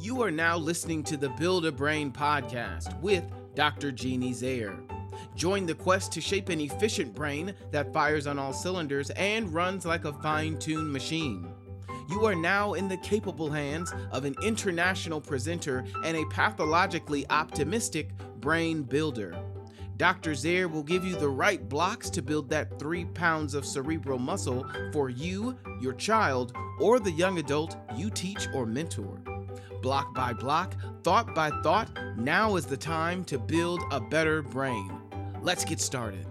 You 0.00 0.22
are 0.22 0.30
now 0.30 0.56
listening 0.56 1.02
to 1.04 1.18
the 1.18 1.28
Build 1.28 1.66
a 1.66 1.72
Brain 1.72 2.10
podcast 2.10 2.98
with 3.02 3.22
Dr. 3.54 3.92
Jeannie 3.92 4.32
Zayer. 4.32 4.80
Join 5.36 5.66
the 5.66 5.74
quest 5.74 6.10
to 6.12 6.22
shape 6.22 6.48
an 6.48 6.58
efficient 6.58 7.14
brain 7.14 7.54
that 7.70 7.92
fires 7.92 8.26
on 8.26 8.38
all 8.38 8.54
cylinders 8.54 9.10
and 9.10 9.52
runs 9.52 9.84
like 9.84 10.06
a 10.06 10.14
fine 10.14 10.58
tuned 10.58 10.90
machine. 10.90 11.52
You 12.08 12.24
are 12.24 12.34
now 12.34 12.72
in 12.72 12.88
the 12.88 12.96
capable 12.96 13.50
hands 13.50 13.92
of 14.10 14.24
an 14.24 14.34
international 14.42 15.20
presenter 15.20 15.84
and 16.02 16.16
a 16.16 16.24
pathologically 16.30 17.28
optimistic 17.28 18.08
brain 18.40 18.82
builder. 18.84 19.36
Dr. 19.98 20.30
Zayer 20.30 20.70
will 20.70 20.82
give 20.82 21.04
you 21.04 21.14
the 21.14 21.28
right 21.28 21.68
blocks 21.68 22.08
to 22.08 22.22
build 22.22 22.48
that 22.48 22.78
three 22.78 23.04
pounds 23.04 23.52
of 23.52 23.66
cerebral 23.66 24.18
muscle 24.18 24.66
for 24.94 25.10
you, 25.10 25.58
your 25.78 25.92
child, 25.92 26.56
or 26.80 26.98
the 26.98 27.12
young 27.12 27.38
adult 27.38 27.76
you 27.94 28.08
teach 28.08 28.48
or 28.54 28.64
mentor. 28.64 29.20
Block 29.82 30.14
by 30.14 30.34
block, 30.34 30.74
thought 31.02 31.34
by 31.34 31.50
thought, 31.62 31.88
now 32.18 32.56
is 32.56 32.66
the 32.66 32.76
time 32.76 33.24
to 33.24 33.38
build 33.38 33.80
a 33.90 33.98
better 33.98 34.42
brain. 34.42 34.92
Let's 35.40 35.64
get 35.64 35.80
started. 35.80 36.26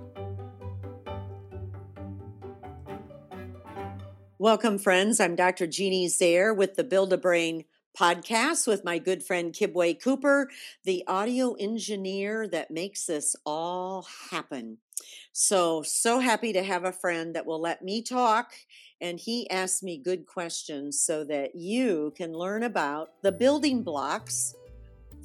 Welcome, 4.37 4.77
friends. 4.77 5.19
I'm 5.19 5.35
Dr. 5.35 5.65
Jeannie 5.65 6.07
Zaire 6.07 6.53
with 6.53 6.75
the 6.75 6.83
Build 6.83 7.11
a 7.11 7.17
Brain 7.17 7.65
podcast 7.99 8.67
with 8.67 8.85
my 8.85 8.99
good 8.99 9.23
friend 9.23 9.51
Kibwe 9.51 9.99
Cooper, 9.99 10.49
the 10.83 11.03
audio 11.07 11.53
engineer 11.53 12.47
that 12.49 12.69
makes 12.69 13.07
this 13.07 13.35
all 13.47 14.07
happen. 14.29 14.77
So, 15.31 15.81
so 15.81 16.19
happy 16.19 16.53
to 16.53 16.63
have 16.63 16.83
a 16.83 16.91
friend 16.91 17.35
that 17.35 17.47
will 17.47 17.59
let 17.59 17.83
me 17.83 18.03
talk. 18.03 18.53
And 19.01 19.19
he 19.19 19.49
asked 19.49 19.83
me 19.83 19.97
good 19.97 20.25
questions 20.25 20.99
so 20.99 21.23
that 21.25 21.55
you 21.55 22.13
can 22.15 22.33
learn 22.33 22.63
about 22.63 23.21
the 23.21 23.31
building 23.31 23.83
blocks 23.83 24.55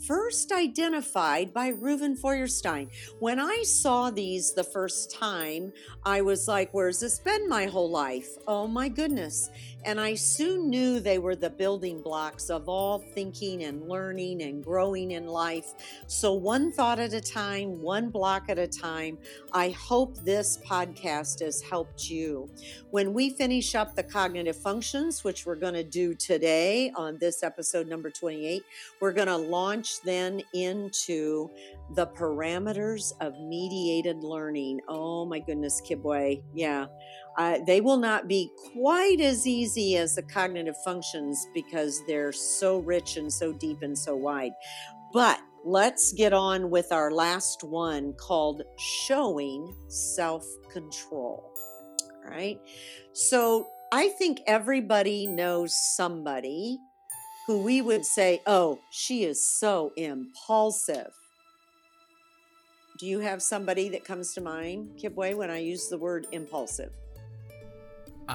first 0.06 0.52
identified 0.52 1.52
by 1.54 1.72
Reuven 1.72 2.18
Feuerstein. 2.18 2.90
When 3.20 3.40
I 3.40 3.62
saw 3.62 4.10
these 4.10 4.52
the 4.52 4.64
first 4.64 5.10
time, 5.10 5.72
I 6.04 6.20
was 6.20 6.46
like, 6.48 6.72
where's 6.72 7.00
this 7.00 7.18
been 7.18 7.48
my 7.48 7.66
whole 7.66 7.90
life? 7.90 8.28
Oh 8.46 8.66
my 8.66 8.88
goodness. 8.88 9.50
And 9.84 10.00
I 10.00 10.14
soon 10.14 10.70
knew 10.70 10.98
they 10.98 11.18
were 11.18 11.36
the 11.36 11.50
building 11.50 12.00
blocks 12.00 12.48
of 12.48 12.68
all 12.68 12.98
thinking 12.98 13.64
and 13.64 13.86
learning 13.88 14.42
and 14.42 14.64
growing 14.64 15.10
in 15.10 15.26
life. 15.26 15.74
So, 16.06 16.32
one 16.32 16.72
thought 16.72 16.98
at 16.98 17.12
a 17.12 17.20
time, 17.20 17.82
one 17.82 18.08
block 18.08 18.44
at 18.48 18.58
a 18.58 18.66
time. 18.66 19.18
I 19.52 19.70
hope 19.70 20.16
this 20.24 20.58
podcast 20.66 21.40
has 21.40 21.60
helped 21.60 22.08
you. 22.08 22.50
When 22.90 23.12
we 23.12 23.30
finish 23.30 23.74
up 23.74 23.94
the 23.94 24.02
cognitive 24.02 24.56
functions, 24.56 25.22
which 25.22 25.44
we're 25.44 25.54
going 25.56 25.74
to 25.74 25.84
do 25.84 26.14
today 26.14 26.90
on 26.96 27.18
this 27.18 27.42
episode 27.42 27.86
number 27.86 28.10
28, 28.10 28.62
we're 29.00 29.12
going 29.12 29.28
to 29.28 29.36
launch 29.36 30.00
then 30.02 30.42
into 30.54 31.50
the 31.94 32.06
parameters 32.06 33.12
of 33.20 33.38
mediated 33.40 34.24
learning. 34.24 34.80
Oh 34.88 35.26
my 35.26 35.38
goodness, 35.38 35.82
Kibwe. 35.82 36.42
Yeah. 36.54 36.86
Uh, 37.36 37.58
they 37.66 37.80
will 37.80 37.96
not 37.96 38.28
be 38.28 38.50
quite 38.72 39.20
as 39.20 39.46
easy 39.46 39.96
as 39.96 40.14
the 40.14 40.22
cognitive 40.22 40.76
functions 40.84 41.48
because 41.52 42.00
they're 42.06 42.32
so 42.32 42.78
rich 42.78 43.16
and 43.16 43.32
so 43.32 43.52
deep 43.52 43.82
and 43.82 43.98
so 43.98 44.14
wide. 44.14 44.52
But 45.12 45.40
let's 45.64 46.12
get 46.12 46.32
on 46.32 46.70
with 46.70 46.92
our 46.92 47.10
last 47.10 47.64
one 47.64 48.12
called 48.14 48.62
showing 48.78 49.74
self 49.88 50.44
control. 50.72 51.52
All 52.24 52.30
right. 52.30 52.60
So 53.12 53.68
I 53.92 54.08
think 54.08 54.40
everybody 54.46 55.26
knows 55.26 55.74
somebody 55.96 56.78
who 57.46 57.62
we 57.62 57.82
would 57.82 58.04
say, 58.04 58.40
oh, 58.46 58.78
she 58.90 59.24
is 59.24 59.44
so 59.44 59.92
impulsive. 59.96 61.12
Do 62.98 63.06
you 63.06 63.18
have 63.20 63.42
somebody 63.42 63.88
that 63.90 64.04
comes 64.04 64.32
to 64.34 64.40
mind, 64.40 64.98
Kibwe, 65.02 65.36
when 65.36 65.50
I 65.50 65.58
use 65.58 65.88
the 65.88 65.98
word 65.98 66.26
impulsive? 66.32 66.92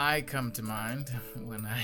I 0.02 0.22
come 0.22 0.52
to 0.54 0.64
mind 0.64 1.10
when 1.44 1.66
I. 1.66 1.84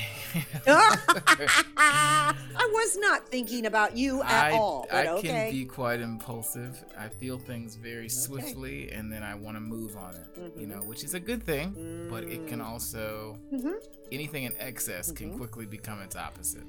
I 1.77 2.33
was 2.71 2.97
not 2.97 3.27
thinking 3.27 3.65
about 3.65 3.97
you 3.97 4.23
at 4.23 4.45
I, 4.45 4.51
all. 4.57 4.87
But 4.89 5.07
I 5.07 5.09
okay. 5.11 5.27
can 5.27 5.51
be 5.51 5.65
quite 5.65 5.99
impulsive. 5.99 6.81
I 6.97 7.09
feel 7.09 7.37
things 7.37 7.75
very 7.75 8.07
swiftly, 8.07 8.89
and 8.91 9.11
then 9.11 9.21
I 9.21 9.35
want 9.35 9.57
to 9.57 9.61
move 9.61 9.97
on 9.97 10.15
it. 10.15 10.51
You 10.57 10.65
Mhm. 10.65 10.69
know, 10.69 10.81
which 10.83 11.03
is 11.03 11.13
a 11.13 11.19
good 11.19 11.43
thing, 11.43 12.07
but 12.09 12.23
it 12.23 12.47
can 12.47 12.59
Mm. 12.59 12.65
also 12.65 13.37
Mhm. 13.51 13.73
anything 14.13 14.45
in 14.45 14.53
excess 14.59 15.11
can 15.11 15.31
Mhm. 15.33 15.37
quickly 15.37 15.65
become 15.65 15.99
its 16.01 16.15
opposite. 16.15 16.63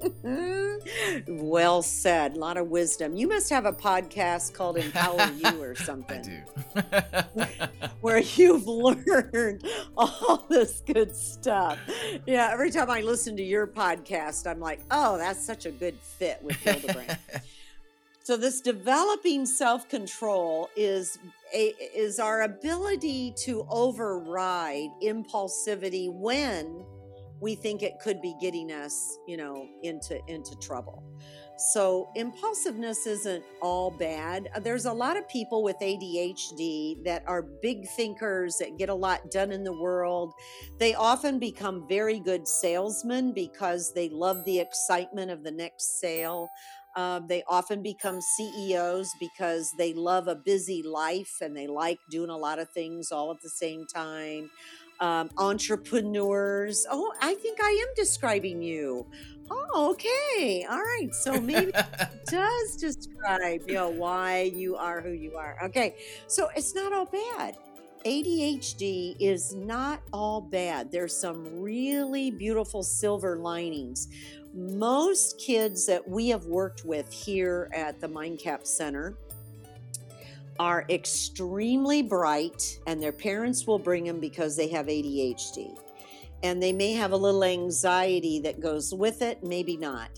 well 1.28 1.82
said. 1.82 2.36
A 2.36 2.38
lot 2.38 2.56
of 2.56 2.68
wisdom. 2.68 3.16
You 3.16 3.28
must 3.28 3.50
have 3.50 3.66
a 3.66 3.72
podcast 3.72 4.52
called 4.54 4.76
Empower 4.76 5.30
You 5.36 5.62
or 5.62 5.74
something. 5.74 6.44
I 6.74 7.24
do. 7.34 7.88
where 8.00 8.18
you've 8.18 8.66
learned 8.66 9.64
all 9.96 10.44
this 10.48 10.82
good 10.86 11.14
stuff. 11.14 11.78
Yeah, 12.26 12.50
every 12.52 12.70
time 12.70 12.90
I 12.90 13.00
listen 13.00 13.36
to 13.36 13.42
your 13.42 13.66
podcast, 13.66 14.46
I'm 14.46 14.60
like, 14.60 14.80
oh, 14.90 15.18
that's 15.18 15.44
such 15.44 15.66
a 15.66 15.70
good 15.70 15.98
fit 16.00 16.42
with 16.42 16.56
a 16.66 17.18
so 18.26 18.36
this 18.36 18.60
developing 18.60 19.46
self-control 19.46 20.70
is 20.74 21.16
a, 21.54 21.72
is 21.94 22.18
our 22.18 22.42
ability 22.42 23.32
to 23.44 23.64
override 23.70 24.88
impulsivity 25.00 26.12
when 26.12 26.84
we 27.40 27.54
think 27.54 27.82
it 27.82 27.98
could 28.00 28.20
be 28.22 28.34
getting 28.40 28.72
us, 28.72 29.18
you 29.26 29.36
know, 29.36 29.68
into 29.82 30.18
into 30.28 30.56
trouble. 30.56 31.02
So, 31.58 32.10
impulsiveness 32.14 33.06
isn't 33.06 33.42
all 33.62 33.90
bad. 33.90 34.48
Uh, 34.54 34.60
There's 34.60 34.84
a 34.84 34.92
lot 34.92 35.16
of 35.16 35.26
people 35.28 35.62
with 35.62 35.76
ADHD 35.80 37.02
that 37.04 37.22
are 37.26 37.42
big 37.62 37.86
thinkers 37.96 38.56
that 38.58 38.76
get 38.76 38.90
a 38.90 38.94
lot 38.94 39.30
done 39.30 39.52
in 39.52 39.64
the 39.64 39.72
world. 39.72 40.34
They 40.78 40.94
often 40.94 41.38
become 41.38 41.86
very 41.88 42.20
good 42.20 42.46
salesmen 42.46 43.32
because 43.32 43.92
they 43.94 44.10
love 44.10 44.44
the 44.44 44.60
excitement 44.60 45.30
of 45.30 45.44
the 45.44 45.50
next 45.50 45.98
sale. 46.00 46.48
Um, 46.94 47.26
they 47.28 47.42
often 47.46 47.82
become 47.82 48.20
CEOs 48.22 49.10
because 49.20 49.70
they 49.76 49.92
love 49.92 50.28
a 50.28 50.34
busy 50.34 50.82
life 50.82 51.38
and 51.42 51.54
they 51.54 51.66
like 51.66 51.98
doing 52.10 52.30
a 52.30 52.36
lot 52.36 52.58
of 52.58 52.70
things 52.70 53.12
all 53.12 53.30
at 53.30 53.40
the 53.42 53.50
same 53.50 53.86
time. 53.94 54.50
Um, 55.00 55.30
entrepreneurs. 55.36 56.86
Oh, 56.90 57.12
I 57.20 57.34
think 57.34 57.58
I 57.62 57.84
am 57.86 57.94
describing 57.94 58.62
you. 58.62 59.06
Oh, 59.50 59.90
okay. 59.92 60.66
All 60.68 60.78
right. 60.80 61.14
So 61.14 61.40
maybe 61.40 61.72
does 62.26 62.76
describe 62.76 63.62
you 63.66 63.74
know 63.74 63.88
why 63.88 64.42
you 64.42 64.76
are 64.76 65.00
who 65.00 65.10
you 65.10 65.36
are 65.36 65.56
okay 65.62 65.94
so 66.26 66.48
it's 66.56 66.74
not 66.74 66.92
all 66.92 67.06
bad 67.06 67.56
adhd 68.04 69.16
is 69.20 69.54
not 69.54 70.00
all 70.12 70.40
bad 70.40 70.90
there's 70.90 71.16
some 71.16 71.60
really 71.60 72.30
beautiful 72.30 72.82
silver 72.82 73.36
linings 73.36 74.08
most 74.54 75.38
kids 75.38 75.86
that 75.86 76.06
we 76.08 76.28
have 76.28 76.46
worked 76.46 76.84
with 76.84 77.12
here 77.12 77.70
at 77.74 78.00
the 78.00 78.08
mindcap 78.08 78.66
center 78.66 79.16
are 80.58 80.84
extremely 80.88 82.02
bright 82.02 82.78
and 82.86 83.02
their 83.02 83.12
parents 83.12 83.66
will 83.66 83.78
bring 83.78 84.04
them 84.04 84.20
because 84.20 84.56
they 84.56 84.68
have 84.68 84.86
adhd 84.86 85.78
and 86.42 86.62
they 86.62 86.72
may 86.72 86.92
have 86.92 87.12
a 87.12 87.16
little 87.16 87.44
anxiety 87.44 88.40
that 88.40 88.60
goes 88.60 88.94
with 88.94 89.22
it 89.22 89.42
maybe 89.42 89.76
not. 89.76 90.10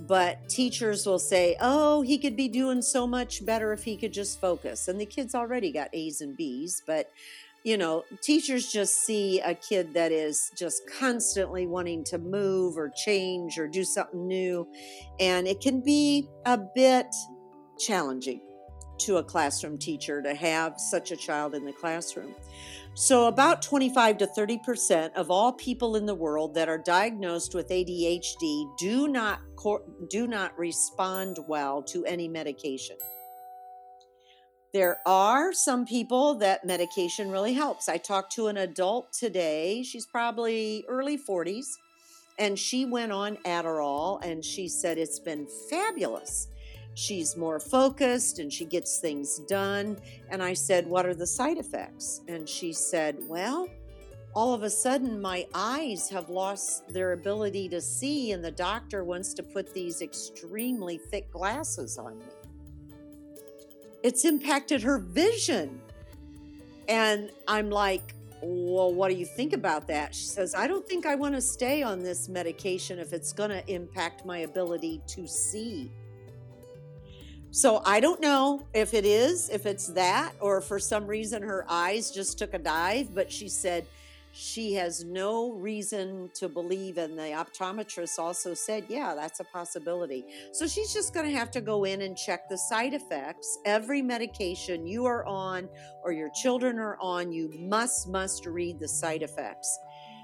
But 0.00 0.48
teachers 0.48 1.06
will 1.06 1.20
say, 1.20 1.56
"Oh, 1.60 2.02
he 2.02 2.18
could 2.18 2.36
be 2.36 2.48
doing 2.48 2.82
so 2.82 3.06
much 3.06 3.46
better 3.46 3.72
if 3.72 3.84
he 3.84 3.96
could 3.96 4.12
just 4.12 4.40
focus." 4.40 4.88
And 4.88 5.00
the 5.00 5.06
kids 5.06 5.34
already 5.34 5.70
got 5.70 5.88
A's 5.92 6.20
and 6.20 6.36
B's, 6.36 6.82
but 6.84 7.10
you 7.62 7.78
know, 7.78 8.04
teachers 8.20 8.70
just 8.70 9.06
see 9.06 9.40
a 9.40 9.54
kid 9.54 9.94
that 9.94 10.12
is 10.12 10.50
just 10.54 10.82
constantly 10.98 11.66
wanting 11.66 12.04
to 12.04 12.18
move 12.18 12.76
or 12.76 12.92
change 13.04 13.56
or 13.56 13.66
do 13.68 13.84
something 13.84 14.26
new, 14.26 14.66
and 15.20 15.46
it 15.46 15.60
can 15.60 15.80
be 15.80 16.28
a 16.44 16.58
bit 16.58 17.06
challenging 17.78 18.40
to 18.98 19.16
a 19.16 19.22
classroom 19.22 19.78
teacher 19.78 20.22
to 20.22 20.34
have 20.34 20.78
such 20.78 21.10
a 21.12 21.16
child 21.16 21.54
in 21.54 21.64
the 21.64 21.72
classroom. 21.72 22.34
So, 22.94 23.26
about 23.26 23.60
25 23.60 24.18
to 24.18 24.26
30% 24.26 25.14
of 25.14 25.30
all 25.30 25.52
people 25.52 25.96
in 25.96 26.06
the 26.06 26.14
world 26.14 26.54
that 26.54 26.68
are 26.68 26.78
diagnosed 26.78 27.54
with 27.54 27.68
ADHD 27.68 28.76
do 28.78 29.08
not 29.08 29.40
do 30.10 30.26
not 30.26 30.56
respond 30.58 31.38
well 31.48 31.82
to 31.82 32.04
any 32.04 32.28
medication. 32.28 32.96
There 34.74 34.98
are 35.06 35.52
some 35.52 35.86
people 35.86 36.34
that 36.36 36.64
medication 36.64 37.30
really 37.30 37.54
helps. 37.54 37.88
I 37.88 37.96
talked 37.96 38.32
to 38.32 38.48
an 38.48 38.56
adult 38.56 39.12
today. 39.12 39.82
She's 39.84 40.04
probably 40.04 40.84
early 40.88 41.16
40s 41.16 41.66
and 42.38 42.58
she 42.58 42.84
went 42.84 43.12
on 43.12 43.36
Adderall 43.46 44.24
and 44.24 44.44
she 44.44 44.68
said 44.68 44.98
it's 44.98 45.20
been 45.20 45.46
fabulous. 45.70 46.48
She's 46.94 47.36
more 47.36 47.58
focused 47.58 48.38
and 48.38 48.52
she 48.52 48.64
gets 48.64 48.98
things 48.98 49.38
done. 49.40 49.98
And 50.30 50.42
I 50.42 50.54
said, 50.54 50.86
What 50.86 51.06
are 51.06 51.14
the 51.14 51.26
side 51.26 51.58
effects? 51.58 52.22
And 52.28 52.48
she 52.48 52.72
said, 52.72 53.18
Well, 53.28 53.68
all 54.34 54.52
of 54.52 54.62
a 54.62 54.70
sudden 54.70 55.20
my 55.20 55.46
eyes 55.54 56.08
have 56.10 56.28
lost 56.28 56.88
their 56.88 57.12
ability 57.12 57.68
to 57.68 57.80
see, 57.80 58.32
and 58.32 58.44
the 58.44 58.50
doctor 58.50 59.04
wants 59.04 59.32
to 59.34 59.42
put 59.42 59.72
these 59.72 60.02
extremely 60.02 60.98
thick 60.98 61.30
glasses 61.30 61.98
on 61.98 62.18
me. 62.18 62.24
It's 64.02 64.24
impacted 64.24 64.82
her 64.82 64.98
vision. 64.98 65.80
And 66.88 67.30
I'm 67.48 67.70
like, 67.70 68.14
well, 68.42 68.92
what 68.92 69.08
do 69.08 69.14
you 69.14 69.24
think 69.24 69.54
about 69.54 69.86
that? 69.88 70.14
She 70.14 70.26
says, 70.26 70.54
I 70.54 70.66
don't 70.66 70.86
think 70.86 71.06
I 71.06 71.14
want 71.14 71.34
to 71.34 71.40
stay 71.40 71.82
on 71.82 72.00
this 72.00 72.28
medication 72.28 72.98
if 72.98 73.12
it's 73.12 73.32
going 73.32 73.50
to 73.50 73.66
impact 73.72 74.26
my 74.26 74.38
ability 74.38 75.00
to 75.08 75.26
see. 75.26 75.90
So 77.54 77.82
I 77.84 78.00
don't 78.00 78.20
know 78.20 78.66
if 78.74 78.94
it 78.94 79.04
is, 79.04 79.48
if 79.48 79.64
it's 79.64 79.86
that, 79.90 80.32
or 80.40 80.60
for 80.60 80.80
some 80.80 81.06
reason 81.06 81.40
her 81.40 81.64
eyes 81.68 82.10
just 82.10 82.36
took 82.36 82.52
a 82.52 82.58
dive, 82.58 83.14
but 83.14 83.30
she 83.30 83.48
said, 83.48 83.86
she 84.32 84.72
has 84.72 85.04
no 85.04 85.52
reason 85.52 86.32
to 86.34 86.48
believe 86.48 86.98
and 86.98 87.16
the 87.16 87.22
optometrist 87.22 88.18
also 88.18 88.52
said 88.52 88.84
yeah 88.88 89.14
that's 89.14 89.38
a 89.38 89.44
possibility. 89.44 90.24
So 90.50 90.66
she's 90.66 90.92
just 90.92 91.14
going 91.14 91.26
to 91.26 91.38
have 91.38 91.52
to 91.52 91.60
go 91.60 91.84
in 91.84 92.02
and 92.02 92.16
check 92.16 92.48
the 92.48 92.58
side 92.58 92.92
effects. 92.92 93.60
Every 93.64 94.02
medication 94.02 94.88
you 94.88 95.04
are 95.04 95.24
on 95.24 95.68
or 96.02 96.10
your 96.10 96.30
children 96.30 96.80
are 96.80 96.98
on 97.00 97.30
you 97.30 97.52
must 97.56 98.08
must 98.08 98.46
read 98.46 98.80
the 98.80 98.88
side 98.88 99.22
effects. 99.22 99.78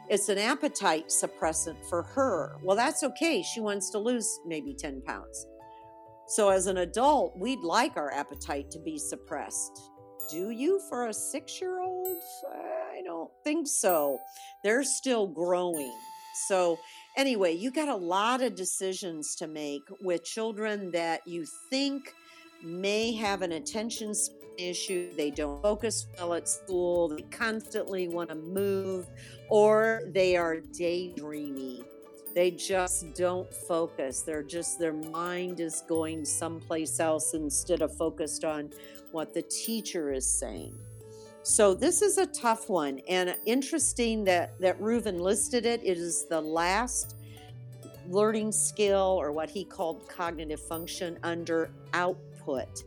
It's 0.09 0.29
an 0.29 0.39
appetite 0.39 1.11
suppressant 1.11 1.77
for 1.89 2.03
her. 2.03 2.57
Well 2.65 2.75
that's 2.77 3.05
okay. 3.05 3.45
She 3.45 3.61
wants 3.61 3.91
to 3.91 4.01
lose 4.01 4.41
maybe 4.45 4.75
10 4.75 5.03
pounds 5.03 5.47
so 6.31 6.49
as 6.49 6.67
an 6.67 6.79
adult 6.79 7.37
we'd 7.37 7.61
like 7.61 7.97
our 7.97 8.11
appetite 8.13 8.71
to 8.71 8.79
be 8.79 8.99
suppressed 8.99 9.91
do 10.31 10.51
you 10.51 10.81
for 10.89 11.09
a 11.09 11.13
six 11.13 11.61
year 11.61 11.81
old? 11.81 12.23
I 12.53 13.03
don't 13.05 13.31
think 13.43 13.67
so. 13.67 14.19
They're 14.63 14.85
still 14.85 15.27
growing. 15.27 15.93
So, 16.47 16.79
anyway, 17.17 17.55
you 17.55 17.73
got 17.73 17.89
a 17.89 17.97
lot 17.97 18.41
of 18.41 18.55
decisions 18.55 19.35
to 19.37 19.49
make 19.49 19.83
with 20.03 20.23
children 20.23 20.93
that 20.93 21.27
you 21.27 21.45
think 21.69 22.15
may 22.63 23.13
have 23.13 23.43
an 23.43 23.53
attention 23.53 24.13
issue. 24.57 25.13
They 25.17 25.33
don't 25.33 25.61
focus 25.63 26.07
well 26.17 26.35
at 26.35 26.49
school. 26.49 27.09
They 27.09 27.23
constantly 27.23 28.07
want 28.07 28.29
to 28.29 28.37
move, 28.37 29.09
or 29.49 30.03
they 30.13 30.37
are 30.37 30.59
daydreamy. 30.59 31.85
They 32.35 32.51
just 32.51 33.15
don't 33.15 33.53
focus. 33.53 34.23
They're 34.23 34.43
just, 34.43 34.79
their 34.79 34.93
mind 34.93 35.61
is 35.61 35.83
going 35.89 36.25
someplace 36.25 37.01
else 37.01 37.35
instead 37.35 37.83
of 37.83 37.97
focused 37.97 38.45
on 38.45 38.71
what 39.13 39.35
the 39.35 39.43
teacher 39.43 40.13
is 40.13 40.27
saying. 40.27 40.75
So 41.43 41.75
this 41.75 42.03
is 42.03 42.19
a 42.19 42.27
tough 42.27 42.69
one 42.69 43.01
and 43.09 43.35
interesting 43.47 44.25
that 44.25 44.61
that 44.61 44.79
Reuven 44.81 45.19
listed 45.21 45.65
it. 45.65 45.81
It 45.83 45.97
is 45.97 46.27
the 46.29 46.41
last 46.41 47.17
learning 48.07 48.53
skill 48.53 49.17
or 49.21 49.33
what 49.33 49.49
he 49.51 49.65
called 49.65 50.07
cognitive 50.09 50.61
function 50.61 51.19
under 51.23 51.71
output. 51.95 52.85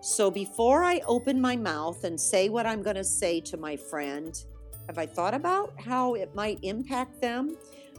So 0.00 0.30
before 0.30 0.82
I 0.82 1.00
open 1.06 1.40
my 1.40 1.56
mouth 1.56 2.02
and 2.02 2.20
say 2.20 2.48
what 2.48 2.66
I'm 2.66 2.82
going 2.82 2.96
to 2.96 3.04
say 3.04 3.40
to 3.42 3.56
my 3.56 3.76
friend, 3.76 4.36
have 4.88 4.98
I 4.98 5.06
thought 5.06 5.32
about 5.32 5.72
how 5.78 6.14
it 6.14 6.34
might 6.34 6.58
impact 6.62 7.20
them? 7.20 7.56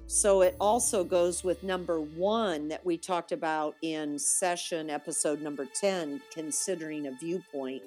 So 0.08 0.42
it 0.42 0.56
also 0.60 1.04
goes 1.04 1.44
with 1.44 1.64
number 1.64 2.02
one 2.02 2.68
that 2.68 2.86
we 2.86 2.98
talked 2.98 3.32
about 3.32 3.76
in 3.82 4.20
session 4.20 4.90
episode 4.90 5.42
number 5.42 5.66
10, 5.66 6.22
considering 6.32 7.08
a 7.08 7.12
viewpoint. 7.20 7.84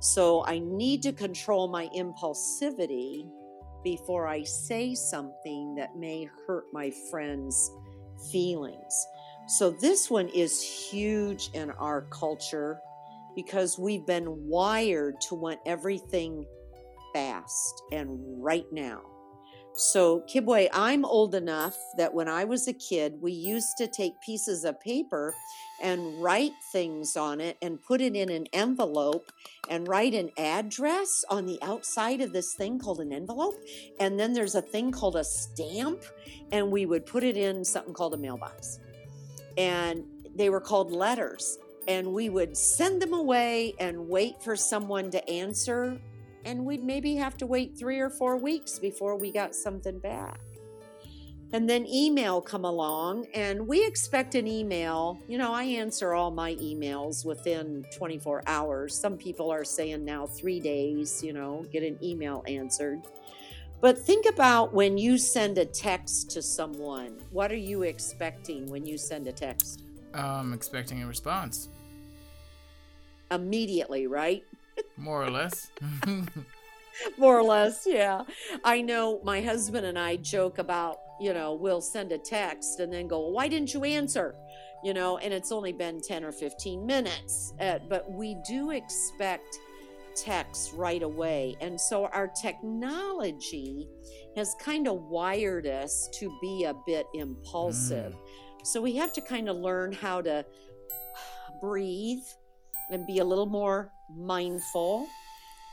So 0.00 0.44
I 0.46 0.60
need 0.60 1.02
to 1.02 1.12
control 1.12 1.68
my 1.68 1.88
impulsivity 1.88 3.28
before 3.82 4.26
I 4.26 4.44
say 4.44 4.94
something 4.94 5.74
that 5.74 5.96
may 5.96 6.28
hurt 6.46 6.64
my 6.72 6.92
friend's 7.10 7.70
feelings. 8.30 9.06
So 9.48 9.70
this 9.70 10.10
one 10.10 10.28
is 10.28 10.62
huge 10.62 11.50
in 11.52 11.70
our 11.72 12.02
culture 12.10 12.80
because 13.34 13.78
we've 13.78 14.06
been 14.06 14.48
wired 14.48 15.20
to 15.28 15.34
want 15.34 15.60
everything 15.66 16.44
fast 17.12 17.82
and 17.92 18.18
right 18.42 18.66
now. 18.72 19.02
So, 19.78 20.20
Kibwe, 20.20 20.70
I'm 20.72 21.04
old 21.04 21.34
enough 21.34 21.76
that 21.98 22.14
when 22.14 22.28
I 22.28 22.44
was 22.44 22.66
a 22.66 22.72
kid, 22.72 23.20
we 23.20 23.32
used 23.32 23.76
to 23.76 23.86
take 23.86 24.18
pieces 24.22 24.64
of 24.64 24.80
paper 24.80 25.34
and 25.82 26.22
write 26.22 26.54
things 26.72 27.14
on 27.14 27.42
it 27.42 27.58
and 27.60 27.82
put 27.82 28.00
it 28.00 28.16
in 28.16 28.30
an 28.30 28.46
envelope 28.54 29.30
and 29.68 29.86
write 29.86 30.14
an 30.14 30.30
address 30.38 31.26
on 31.28 31.44
the 31.44 31.58
outside 31.60 32.22
of 32.22 32.32
this 32.32 32.54
thing 32.54 32.78
called 32.78 33.00
an 33.00 33.12
envelope. 33.12 33.56
And 34.00 34.18
then 34.18 34.32
there's 34.32 34.54
a 34.54 34.62
thing 34.62 34.92
called 34.92 35.14
a 35.14 35.24
stamp, 35.24 36.02
and 36.52 36.70
we 36.70 36.86
would 36.86 37.04
put 37.04 37.22
it 37.22 37.36
in 37.36 37.62
something 37.62 37.92
called 37.92 38.14
a 38.14 38.18
mailbox. 38.18 38.78
And 39.58 40.04
they 40.34 40.48
were 40.48 40.60
called 40.60 40.90
letters. 40.90 41.58
And 41.86 42.14
we 42.14 42.30
would 42.30 42.56
send 42.56 43.02
them 43.02 43.12
away 43.12 43.74
and 43.78 44.08
wait 44.08 44.42
for 44.42 44.56
someone 44.56 45.10
to 45.10 45.30
answer 45.30 46.00
and 46.46 46.64
we'd 46.64 46.84
maybe 46.84 47.16
have 47.16 47.36
to 47.38 47.46
wait 47.46 47.76
three 47.76 47.98
or 47.98 48.08
four 48.08 48.36
weeks 48.36 48.78
before 48.78 49.16
we 49.16 49.32
got 49.32 49.54
something 49.54 49.98
back. 49.98 50.40
And 51.52 51.68
then 51.68 51.86
email 51.86 52.40
come 52.40 52.64
along, 52.64 53.26
and 53.34 53.66
we 53.66 53.84
expect 53.84 54.34
an 54.34 54.46
email. 54.46 55.18
You 55.28 55.38
know, 55.38 55.52
I 55.52 55.64
answer 55.64 56.14
all 56.14 56.30
my 56.30 56.54
emails 56.56 57.24
within 57.24 57.84
24 57.96 58.44
hours. 58.46 58.96
Some 58.98 59.16
people 59.16 59.50
are 59.50 59.64
saying 59.64 60.04
now 60.04 60.26
three 60.26 60.60
days, 60.60 61.22
you 61.22 61.32
know, 61.32 61.64
get 61.72 61.82
an 61.82 61.98
email 62.02 62.42
answered. 62.46 63.02
But 63.80 63.98
think 63.98 64.26
about 64.26 64.72
when 64.72 64.98
you 64.98 65.18
send 65.18 65.58
a 65.58 65.64
text 65.64 66.30
to 66.30 66.42
someone. 66.42 67.16
What 67.30 67.52
are 67.52 67.56
you 67.56 67.82
expecting 67.82 68.66
when 68.70 68.86
you 68.86 68.98
send 68.98 69.26
a 69.26 69.32
text? 69.32 69.82
I'm 70.14 70.52
expecting 70.52 71.02
a 71.02 71.06
response. 71.06 71.68
Immediately, 73.30 74.06
right? 74.06 74.44
More 74.96 75.22
or 75.22 75.30
less. 75.30 75.70
More 77.18 77.38
or 77.38 77.42
less, 77.42 77.84
yeah. 77.86 78.22
I 78.64 78.80
know 78.80 79.20
my 79.22 79.40
husband 79.40 79.86
and 79.86 79.98
I 79.98 80.16
joke 80.16 80.58
about, 80.58 80.98
you 81.20 81.34
know, 81.34 81.54
we'll 81.54 81.80
send 81.80 82.12
a 82.12 82.18
text 82.18 82.80
and 82.80 82.92
then 82.92 83.06
go, 83.06 83.28
why 83.28 83.48
didn't 83.48 83.74
you 83.74 83.84
answer? 83.84 84.34
You 84.82 84.94
know, 84.94 85.18
and 85.18 85.32
it's 85.32 85.52
only 85.52 85.72
been 85.72 86.00
10 86.00 86.24
or 86.24 86.32
15 86.32 86.86
minutes. 86.86 87.52
Uh, 87.60 87.78
but 87.88 88.10
we 88.10 88.36
do 88.48 88.70
expect 88.70 89.58
texts 90.16 90.72
right 90.72 91.02
away. 91.02 91.56
And 91.60 91.80
so 91.80 92.06
our 92.06 92.28
technology 92.28 93.88
has 94.36 94.54
kind 94.60 94.88
of 94.88 95.02
wired 95.02 95.66
us 95.66 96.08
to 96.14 96.36
be 96.40 96.64
a 96.64 96.74
bit 96.86 97.06
impulsive. 97.14 98.12
Mm. 98.12 98.66
So 98.66 98.80
we 98.80 98.96
have 98.96 99.12
to 99.14 99.20
kind 99.20 99.48
of 99.48 99.56
learn 99.56 99.92
how 99.92 100.22
to 100.22 100.44
breathe 101.60 102.24
and 102.90 103.06
be 103.06 103.18
a 103.18 103.24
little 103.24 103.46
more 103.46 103.92
mindful 104.14 105.06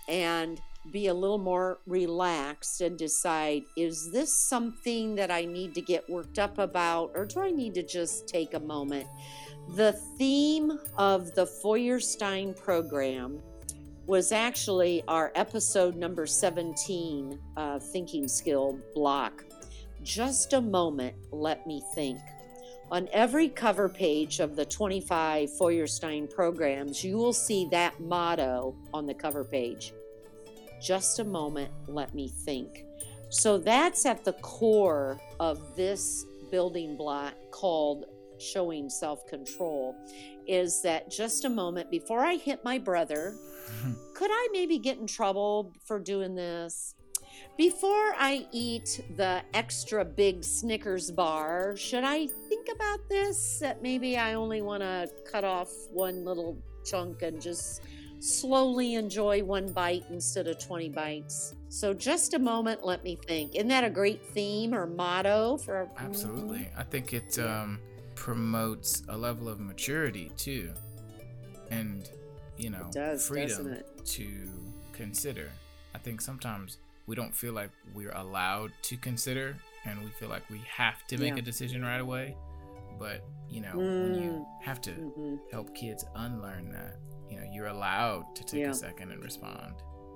and 0.07 0.59
be 0.91 1.07
a 1.07 1.13
little 1.13 1.37
more 1.37 1.79
relaxed 1.87 2.81
and 2.81 2.97
decide 2.97 3.63
is 3.77 4.11
this 4.11 4.35
something 4.49 5.15
that 5.15 5.31
I 5.31 5.45
need 5.45 5.73
to 5.75 5.81
get 5.81 6.09
worked 6.09 6.39
up 6.39 6.57
about 6.57 7.11
or 7.15 7.25
do 7.25 7.39
I 7.39 7.51
need 7.51 7.73
to 7.75 7.83
just 7.83 8.27
take 8.27 8.53
a 8.53 8.59
moment? 8.59 9.07
The 9.75 9.93
theme 10.17 10.77
of 10.97 11.33
the 11.35 11.45
Feuerstein 11.45 12.53
program 12.53 13.41
was 14.05 14.33
actually 14.33 15.01
our 15.07 15.31
episode 15.35 15.95
number 15.95 16.25
17 16.25 17.39
uh, 17.55 17.79
thinking 17.79 18.27
skill 18.27 18.77
block. 18.93 19.45
Just 20.03 20.51
a 20.51 20.59
moment, 20.59 21.15
let 21.31 21.65
me 21.65 21.81
think. 21.95 22.19
On 22.93 23.09
every 23.11 23.49
cover 23.49 23.89
page 23.89 24.39
of 24.39 24.55
the 24.55 24.65
25 24.65 25.57
Feuerstein 25.57 26.27
programs, 26.27 27.03
you 27.03 27.17
will 27.17 27.33
see 27.33 27.67
that 27.71 27.99
motto 27.99 28.75
on 28.93 29.07
the 29.07 29.15
cover 29.15 29.43
page. 29.43 29.95
Just 30.79 31.17
a 31.17 31.23
moment, 31.23 31.71
let 31.87 32.13
me 32.13 32.27
think. 32.27 32.85
So 33.29 33.57
that's 33.57 34.05
at 34.05 34.23
the 34.23 34.33
core 34.33 35.19
of 35.39 35.75
this 35.75 36.27
building 36.51 36.95
block 36.95 37.33
called 37.49 38.05
showing 38.37 38.91
self 38.91 39.25
control 39.25 39.95
is 40.45 40.83
that 40.83 41.09
just 41.09 41.45
a 41.45 41.49
moment 41.49 41.89
before 41.89 42.19
I 42.19 42.35
hit 42.35 42.63
my 42.63 42.77
brother, 42.77 43.33
could 44.13 44.29
I 44.31 44.49
maybe 44.51 44.77
get 44.77 44.99
in 44.99 45.07
trouble 45.07 45.73
for 45.83 45.99
doing 45.99 46.35
this? 46.35 46.93
Before 47.57 48.13
I 48.17 48.47
eat 48.51 49.01
the 49.15 49.41
extra 49.53 50.03
big 50.03 50.43
Snickers 50.43 51.11
bar, 51.11 51.75
should 51.75 52.03
I 52.03 52.27
think 52.63 52.75
about 52.75 53.07
this? 53.09 53.59
That 53.59 53.81
maybe 53.81 54.17
I 54.17 54.33
only 54.33 54.61
want 54.61 54.81
to 54.81 55.09
cut 55.29 55.43
off 55.43 55.69
one 55.91 56.23
little 56.23 56.57
chunk 56.85 57.21
and 57.21 57.41
just 57.41 57.81
slowly 58.19 58.95
enjoy 58.95 59.43
one 59.43 59.71
bite 59.71 60.03
instead 60.09 60.47
of 60.47 60.59
20 60.59 60.89
bites. 60.89 61.55
So, 61.69 61.93
just 61.93 62.33
a 62.33 62.39
moment, 62.39 62.85
let 62.85 63.03
me 63.03 63.17
think. 63.27 63.55
Isn't 63.55 63.67
that 63.69 63.83
a 63.83 63.89
great 63.89 64.23
theme 64.25 64.73
or 64.73 64.85
motto 64.85 65.57
for? 65.57 65.89
Absolutely. 65.97 66.69
I 66.77 66.83
think 66.83 67.13
it 67.13 67.37
um, 67.39 67.79
promotes 68.15 69.03
a 69.09 69.17
level 69.17 69.49
of 69.49 69.59
maturity 69.59 70.31
too, 70.37 70.71
and 71.71 72.09
you 72.57 72.69
know, 72.69 72.89
does, 72.91 73.27
freedom 73.27 73.77
to 74.05 74.27
consider. 74.93 75.49
I 75.95 75.97
think 75.97 76.21
sometimes 76.21 76.77
we 77.07 77.15
don't 77.15 77.33
feel 77.33 77.53
like 77.53 77.71
we're 77.93 78.11
allowed 78.11 78.71
to 78.83 78.97
consider 78.97 79.57
and 79.85 80.01
we 80.01 80.09
feel 80.11 80.29
like 80.29 80.49
we 80.49 80.61
have 80.69 81.05
to 81.07 81.17
make 81.17 81.33
Yeah. 81.33 81.39
a 81.39 81.41
decision 81.41 81.83
right 81.83 81.99
away. 81.99 82.35
But, 83.03 83.21
you 83.49 83.59
know, 83.59 83.75
when 83.75 84.15
you 84.15 84.31
Mm. 84.31 84.63
have 84.63 84.79
to 84.81 84.91
Mhm. 84.91 85.39
help 85.51 85.75
kids 85.75 86.05
unlearn 86.15 86.71
that, 86.71 86.95
you 87.29 87.37
know, 87.37 87.45
you're 87.51 87.67
allowed 87.67 88.33
to 88.37 88.45
take 88.45 88.61
Yeah. 88.61 88.69
a 88.69 88.73
second 88.73 89.11
and 89.11 89.21
respond. 89.21 89.75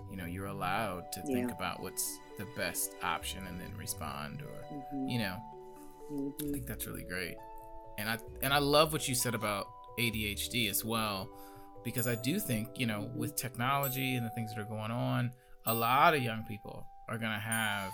You 0.10 0.16
know, 0.16 0.24
you're 0.26 0.46
allowed 0.46 1.12
to 1.12 1.22
think 1.24 1.52
about 1.52 1.82
what's 1.82 2.18
the 2.38 2.48
best 2.56 2.96
option 3.04 3.46
and 3.46 3.60
then 3.60 3.76
respond 3.76 4.42
or, 4.42 4.64
Mhm. 4.74 5.12
you 5.12 5.20
know, 5.20 5.36
I 5.36 6.14
Mhm. 6.14 6.52
think 6.54 6.66
that's 6.66 6.88
really 6.88 7.04
great. 7.04 7.36
And 7.98 8.10
I 8.10 8.18
and 8.42 8.54
I 8.54 8.60
love 8.60 8.94
what 8.94 9.10
you 9.10 9.16
said 9.16 9.36
about 9.36 9.68
ADHD 10.00 10.70
as 10.70 10.86
well 10.86 11.28
because 11.84 12.08
I 12.08 12.16
do 12.16 12.40
think, 12.40 12.80
you 12.80 12.86
know, 12.86 13.12
with 13.18 13.36
technology 13.36 14.16
and 14.16 14.26
the 14.26 14.30
things 14.30 14.56
that 14.56 14.62
are 14.62 14.70
going 14.78 14.92
on, 14.92 15.34
a 15.66 15.74
lot 15.74 16.14
of 16.14 16.24
young 16.24 16.46
people 16.46 16.88
are 17.10 17.18
going 17.18 17.34
to 17.34 17.40
have 17.40 17.92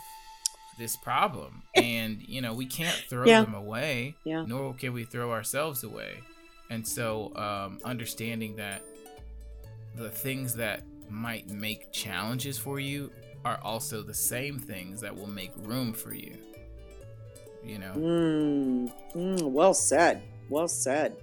this 0.78 0.96
problem 0.96 1.64
and, 1.76 2.22
you 2.22 2.42
know, 2.42 2.54
we 2.54 2.66
can't 2.66 2.98
throw 3.10 3.28
Yeah. 3.28 3.42
them 3.42 3.54
away, 3.54 4.16
Yeah. 4.24 4.44
nor 4.48 4.74
can 4.74 4.94
we 4.94 5.06
throw 5.06 5.32
ourselves 5.32 5.84
away. 5.84 6.22
And 6.70 6.88
so 6.88 7.32
um 7.36 7.80
understanding 7.84 8.56
that 8.58 8.82
the 9.96 10.10
things 10.10 10.56
that 10.56 10.84
might 11.10 11.48
make 11.50 11.92
challenges 11.92 12.58
for 12.58 12.80
you 12.80 13.12
are 13.46 13.60
also 13.62 14.02
the 14.02 14.14
same 14.14 14.58
things 14.58 15.02
that 15.02 15.16
will 15.16 15.28
make 15.28 15.52
room 15.58 15.94
for 15.94 16.14
you. 16.14 16.38
You 17.64 17.78
know? 17.80 17.94
Mm, 17.96 18.92
mm, 19.14 19.52
well 19.52 19.74
said. 19.74 20.24
Well 20.50 20.68
said. 20.68 21.18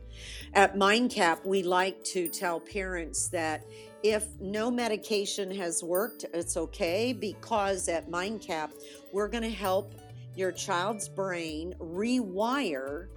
At 0.55 0.77
MindCap, 0.77 1.45
we 1.45 1.63
like 1.63 2.03
to 2.05 2.29
tell 2.29 2.61
parents 2.61 3.29
that 3.29 3.65
if 4.03 4.27
no 4.41 4.71
medication 4.71 5.51
has 5.57 5.83
worked, 5.83 6.25
it's 6.33 6.57
okay 6.57 7.13
because 7.13 7.89
at 7.89 8.11
MindCap, 8.11 8.71
we're 9.13 9.29
going 9.29 9.43
to 9.43 9.51
help 9.51 9.95
your 10.37 10.53
child's 10.53 11.09
brain 11.09 11.75
rewire 11.79 13.09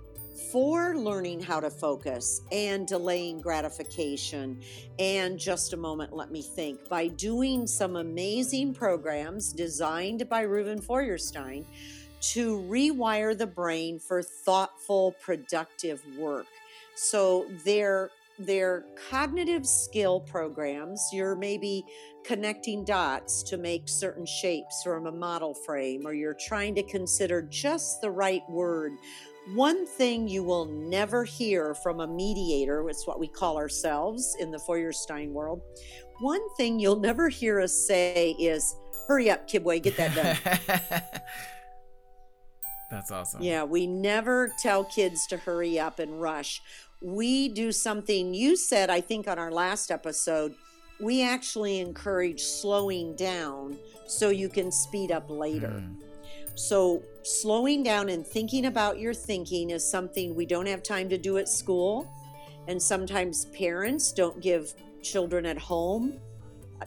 for 0.52 0.96
learning 0.96 1.40
how 1.40 1.60
to 1.60 1.70
focus 1.70 2.42
and 2.52 2.88
delaying 2.88 3.40
gratification. 3.40 4.60
And 5.00 5.40
just 5.40 5.74
a 5.74 5.78
moment, 5.78 6.14
let 6.14 6.32
me 6.32 6.42
think. 6.42 6.90
By 6.90 7.08
doing 7.08 7.68
some 7.68 7.96
amazing 7.96 8.74
programs 8.74 9.54
designed 9.54 10.28
by 10.28 10.46
Reuven 10.46 10.84
Feuerstein, 10.84 11.66
to 12.24 12.58
rewire 12.70 13.38
the 13.38 13.46
brain 13.46 14.00
for 14.00 14.24
thoughtful, 14.24 15.14
productive 15.22 16.02
work. 16.18 16.48
So 16.96 17.46
they're 17.66 18.12
they're 18.40 18.86
cognitive 19.10 19.66
skill 19.66 20.20
programs. 20.20 21.10
You're 21.12 21.36
maybe 21.36 21.84
connecting 22.26 22.84
dots 22.84 23.44
to 23.44 23.58
make 23.58 23.88
certain 23.88 24.26
shapes 24.26 24.82
from 24.84 25.08
a 25.08 25.12
model 25.12 25.54
frame, 25.54 26.02
or 26.06 26.14
you're 26.14 26.38
trying 26.48 26.76
to 26.76 26.84
consider 26.84 27.42
just 27.44 28.02
the 28.02 28.10
right 28.10 28.42
word. 28.50 28.94
One 29.54 29.86
thing 29.86 30.28
you 30.28 30.44
will 30.44 30.66
never 30.66 31.24
hear 31.24 31.76
from 31.76 32.00
a 32.00 32.08
mediator, 32.08 32.90
it's 32.90 33.06
what 33.06 33.20
we 33.20 33.28
call 33.28 33.58
ourselves 33.58 34.36
in 34.40 34.52
the 34.52 34.60
Feuerstein 34.60 35.34
world. 35.34 35.62
One 36.22 36.42
thing 36.56 36.80
you'll 36.80 37.00
never 37.00 37.28
hear 37.28 37.60
us 37.60 37.74
say 37.74 38.32
is, 38.40 38.76
hurry 39.08 39.30
up, 39.30 39.48
Kibwe, 39.50 39.84
get 39.84 39.98
that 39.98 40.16
done. 40.16 41.02
That's 42.92 43.12
awesome. 43.12 43.42
Yeah, 43.42 43.64
we 43.64 43.88
never 43.88 44.54
tell 44.60 44.84
kids 44.84 45.26
to 45.28 45.38
hurry 45.38 45.80
up 45.80 46.00
and 46.00 46.22
rush. 46.22 46.62
We 47.04 47.50
do 47.50 47.72
something 47.72 48.34
you 48.34 48.56
said, 48.56 48.90
I 48.90 49.02
think, 49.02 49.28
on 49.28 49.38
our 49.38 49.52
last 49.52 49.92
episode. 49.92 50.56
We 51.00 51.22
actually 51.24 51.80
encourage 51.80 52.42
slowing 52.42 53.16
down 53.16 53.78
so 54.08 54.30
you 54.30 54.50
can 54.50 54.72
speed 54.72 55.12
up 55.12 55.30
later. 55.30 55.84
Mm. 55.84 55.98
So, 56.56 57.04
slowing 57.24 57.84
down 57.84 58.10
and 58.10 58.26
thinking 58.26 58.66
about 58.66 59.00
your 59.00 59.14
thinking 59.14 59.72
is 59.72 59.90
something 59.90 60.36
we 60.36 60.46
don't 60.46 60.68
have 60.68 60.84
time 60.84 61.10
to 61.10 61.18
do 61.18 61.38
at 61.38 61.50
school. 61.50 62.10
And 62.68 62.82
sometimes 62.82 63.46
parents 63.46 64.14
don't 64.14 64.40
give 64.40 64.74
children 65.02 65.46
at 65.46 65.58
home 65.58 66.20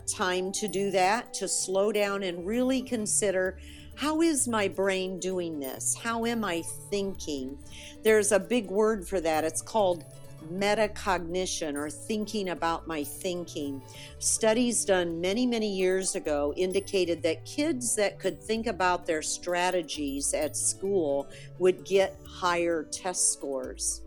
time 0.05 0.51
to 0.53 0.67
do 0.67 0.91
that, 0.91 1.33
to 1.35 1.47
slow 1.47 1.91
down 1.91 2.23
and 2.23 2.45
really 2.45 2.81
consider 2.81 3.57
how 3.97 4.21
is 4.21 4.47
my 4.47 4.67
brain 4.67 5.19
doing 5.19 5.59
this? 5.59 5.95
How 5.95 6.25
am 6.25 6.45
I 6.45 6.61
thinking? 6.61 7.57
There's 8.03 8.31
a 8.31 8.39
big 8.39 8.69
word 8.69 9.07
for 9.07 9.19
that. 9.21 9.43
It's 9.43 9.61
called 9.63 10.05
metacognition 10.53 11.73
or 11.75 11.89
thinking 11.89 12.49
about 12.49 12.87
my 12.87 13.03
thinking. 13.03 13.81
Studies 14.19 14.85
done 14.85 15.19
many, 15.19 15.47
many 15.47 15.75
years 15.75 16.15
ago 16.15 16.53
indicated 16.55 17.23
that 17.23 17.43
kids 17.43 17.95
that 17.95 18.19
could 18.19 18.39
think 18.39 18.67
about 18.67 19.07
their 19.07 19.23
strategies 19.23 20.31
at 20.35 20.55
school 20.55 21.27
would 21.57 21.83
get 21.83 22.19
higher 22.23 22.83
test 22.91 23.33
scores. 23.33 24.01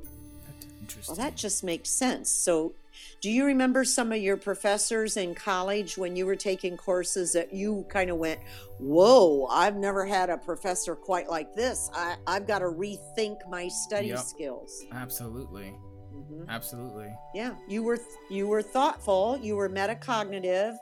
Well, 1.08 1.16
that 1.16 1.36
just 1.36 1.64
makes 1.64 1.90
sense. 1.90 2.30
So, 2.30 2.74
do 3.20 3.30
you 3.30 3.44
remember 3.44 3.84
some 3.84 4.12
of 4.12 4.18
your 4.18 4.36
professors 4.36 5.16
in 5.16 5.34
college 5.34 5.96
when 5.98 6.16
you 6.16 6.26
were 6.26 6.36
taking 6.36 6.76
courses 6.76 7.32
that 7.32 7.52
you 7.52 7.84
kind 7.88 8.10
of 8.10 8.16
went, 8.16 8.40
Whoa, 8.78 9.46
I've 9.46 9.76
never 9.76 10.06
had 10.06 10.30
a 10.30 10.38
professor 10.38 10.96
quite 10.96 11.28
like 11.28 11.54
this. 11.54 11.90
I, 11.94 12.16
I've 12.26 12.46
got 12.46 12.60
to 12.60 12.66
rethink 12.66 13.36
my 13.48 13.68
study 13.68 14.08
Yep. 14.08 14.18
skills. 14.20 14.84
Absolutely. 14.92 15.74
Mhm. 16.14 16.48
Absolutely. 16.48 17.12
Yeah, 17.34 17.54
you 17.68 17.82
were 17.82 17.98
you 18.30 18.48
were 18.48 18.62
thoughtful, 18.62 19.38
you 19.40 19.54
were 19.56 19.68
metacognitive, 19.68 20.76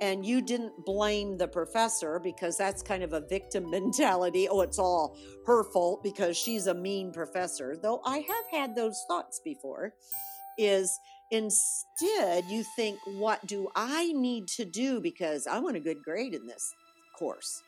and 0.00 0.24
you 0.24 0.40
didn't 0.40 0.72
blame 0.86 1.36
the 1.36 1.46
professor 1.48 2.18
because 2.18 2.56
that's 2.56 2.82
kind 2.82 3.02
of 3.02 3.12
a 3.12 3.20
victim 3.20 3.68
mentality. 3.78 4.48
Oh, 4.48 4.60
it's 4.62 4.78
all 4.78 5.16
her 5.46 5.64
fault 5.64 6.02
because 6.02 6.36
she's 6.36 6.66
a 6.66 6.74
mean 6.74 7.12
professor. 7.12 7.76
Though 7.76 8.00
I 8.04 8.18
have 8.18 8.46
had 8.50 8.74
those 8.76 9.04
thoughts 9.08 9.40
before. 9.44 9.94
Is 10.58 10.98
instead 11.30 12.44
you 12.46 12.62
think, 12.62 12.98
what 13.06 13.46
do 13.46 13.68
I 13.74 14.12
need 14.12 14.48
to 14.48 14.64
do 14.64 15.00
because 15.00 15.46
I 15.46 15.58
want 15.58 15.76
a 15.76 15.80
good 15.80 16.02
grade 16.02 16.34
in 16.34 16.46
this 16.46 16.74
course? 17.18 17.62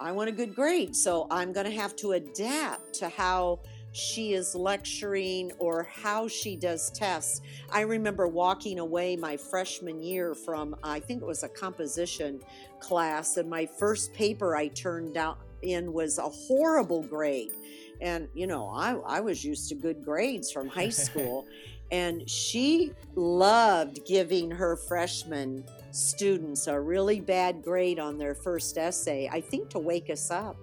I 0.00 0.12
want 0.12 0.28
a 0.28 0.32
good 0.32 0.54
grade, 0.54 0.96
so 0.96 1.26
I'm 1.30 1.52
going 1.52 1.66
to 1.66 1.72
have 1.72 1.94
to 1.96 2.12
adapt 2.12 2.94
to 2.94 3.08
how 3.08 3.60
she 3.92 4.32
is 4.32 4.54
lecturing 4.54 5.52
or 5.58 5.84
how 5.84 6.26
she 6.26 6.56
does 6.56 6.90
tests. 6.90 7.40
I 7.70 7.82
remember 7.82 8.26
walking 8.26 8.78
away 8.78 9.16
my 9.16 9.36
freshman 9.36 10.02
year 10.02 10.34
from, 10.34 10.74
I 10.82 10.98
think 10.98 11.22
it 11.22 11.26
was 11.26 11.42
a 11.42 11.48
composition 11.48 12.40
class, 12.80 13.36
and 13.36 13.48
my 13.48 13.66
first 13.78 14.12
paper 14.14 14.56
I 14.56 14.68
turned 14.68 15.16
out 15.16 15.38
in 15.60 15.92
was 15.92 16.18
a 16.18 16.28
horrible 16.28 17.02
grade. 17.02 17.52
And, 18.00 18.28
you 18.34 18.48
know, 18.48 18.68
I, 18.68 18.94
I 19.06 19.20
was 19.20 19.44
used 19.44 19.68
to 19.68 19.76
good 19.76 20.04
grades 20.04 20.50
from 20.50 20.68
high 20.68 20.88
school. 21.06 21.46
And 21.92 22.28
she 22.28 22.90
loved 23.14 24.04
giving 24.06 24.50
her 24.50 24.76
freshman 24.76 25.62
students 25.90 26.66
a 26.66 26.80
really 26.80 27.20
bad 27.20 27.62
grade 27.62 27.98
on 27.98 28.16
their 28.16 28.34
first 28.34 28.78
essay, 28.78 29.28
I 29.30 29.42
think 29.42 29.68
to 29.70 29.78
wake 29.78 30.08
us 30.08 30.30
up, 30.30 30.56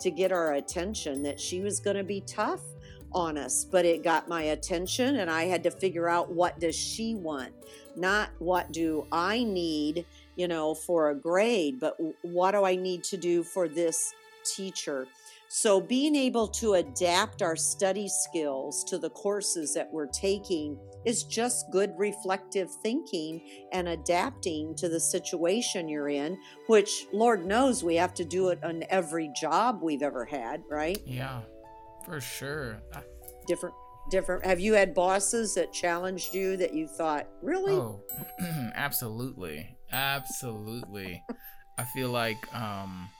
to 0.00 0.10
get 0.10 0.32
our 0.32 0.54
attention 0.54 1.22
that 1.22 1.38
she 1.38 1.60
was 1.60 1.78
going 1.78 1.96
to 1.96 2.04
be 2.04 2.20
tough 2.22 2.62
on 3.12 3.38
us. 3.38 3.64
But 3.64 3.84
it 3.84 4.02
got 4.02 4.28
my 4.28 4.42
attention 4.42 5.16
and 5.16 5.30
i 5.30 5.44
had 5.44 5.62
to 5.62 5.70
figure 5.70 6.08
out 6.08 6.32
what 6.32 6.58
does 6.58 6.74
she 6.74 7.14
want? 7.14 7.52
Not 7.94 8.30
what 8.38 8.72
do 8.72 9.06
i 9.12 9.44
need 9.44 10.04
you 10.36 10.48
know 10.48 10.74
for 10.74 11.10
a 11.10 11.14
grade 11.14 11.78
but 11.78 11.96
what 12.22 12.52
do 12.52 12.64
i 12.64 12.74
need 12.74 13.04
to 13.04 13.16
do 13.16 13.42
for 13.42 13.68
this 13.68 14.14
teacher 14.44 15.06
so 15.54 15.82
being 15.82 16.16
able 16.16 16.48
to 16.48 16.74
adapt 16.74 17.42
our 17.42 17.56
study 17.56 18.08
skills 18.08 18.82
to 18.84 18.96
the 18.96 19.10
courses 19.10 19.74
that 19.74 19.92
we're 19.92 20.06
taking 20.06 20.78
is 21.04 21.24
just 21.24 21.70
good 21.70 21.92
reflective 21.98 22.70
thinking 22.82 23.38
and 23.70 23.86
adapting 23.86 24.74
to 24.74 24.88
the 24.88 24.98
situation 24.98 25.90
you're 25.90 26.08
in 26.08 26.38
which 26.68 27.06
lord 27.12 27.44
knows 27.44 27.84
we 27.84 27.96
have 27.96 28.14
to 28.14 28.24
do 28.24 28.48
it 28.48 28.58
on 28.64 28.82
every 28.88 29.30
job 29.38 29.80
we've 29.82 30.02
ever 30.02 30.24
had 30.24 30.62
right 30.70 30.98
Yeah. 31.06 31.42
For 32.06 32.20
sure. 32.20 32.80
Different 33.46 33.74
different 34.10 34.46
have 34.46 34.58
you 34.58 34.72
had 34.72 34.94
bosses 34.94 35.54
that 35.54 35.72
challenged 35.72 36.34
you 36.34 36.56
that 36.56 36.72
you 36.72 36.88
thought 36.88 37.28
really 37.42 37.74
Oh, 37.74 38.00
absolutely. 38.74 39.76
Absolutely. 39.92 41.22
I 41.76 41.84
feel 41.84 42.08
like 42.08 42.38
um 42.56 43.10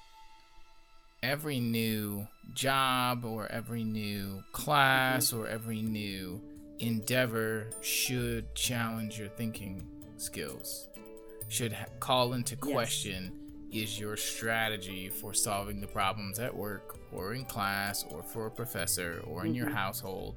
every 1.23 1.61
new 1.61 2.27
job 2.55 3.25
or 3.25 3.47
every 3.51 3.85
new 3.85 4.43
class 4.53 5.33
or 5.33 5.47
every 5.47 5.83
new 5.83 6.41
endeavor 6.81 7.71
should 7.81 8.53
challenge 8.55 9.19
your 9.19 9.29
thinking 9.29 9.87
skills. 10.17 10.89
Should 11.49 11.73
ha- 11.73 11.87
call 12.01 12.33
into 12.33 12.55
Yes. 12.57 12.73
question 12.73 13.39
is 13.71 13.99
your 13.99 14.17
strategy 14.17 15.09
for 15.09 15.33
solving 15.33 15.81
the 15.81 15.87
problems 15.87 16.39
at 16.39 16.55
work 16.55 16.99
or 17.13 17.35
in 17.35 17.45
class 17.45 18.05
or 18.11 18.23
for 18.23 18.47
a 18.47 18.51
professor 18.51 19.23
or 19.27 19.47
in 19.47 19.55
your 19.55 19.69
Mhm. 19.69 19.73
household 19.75 20.37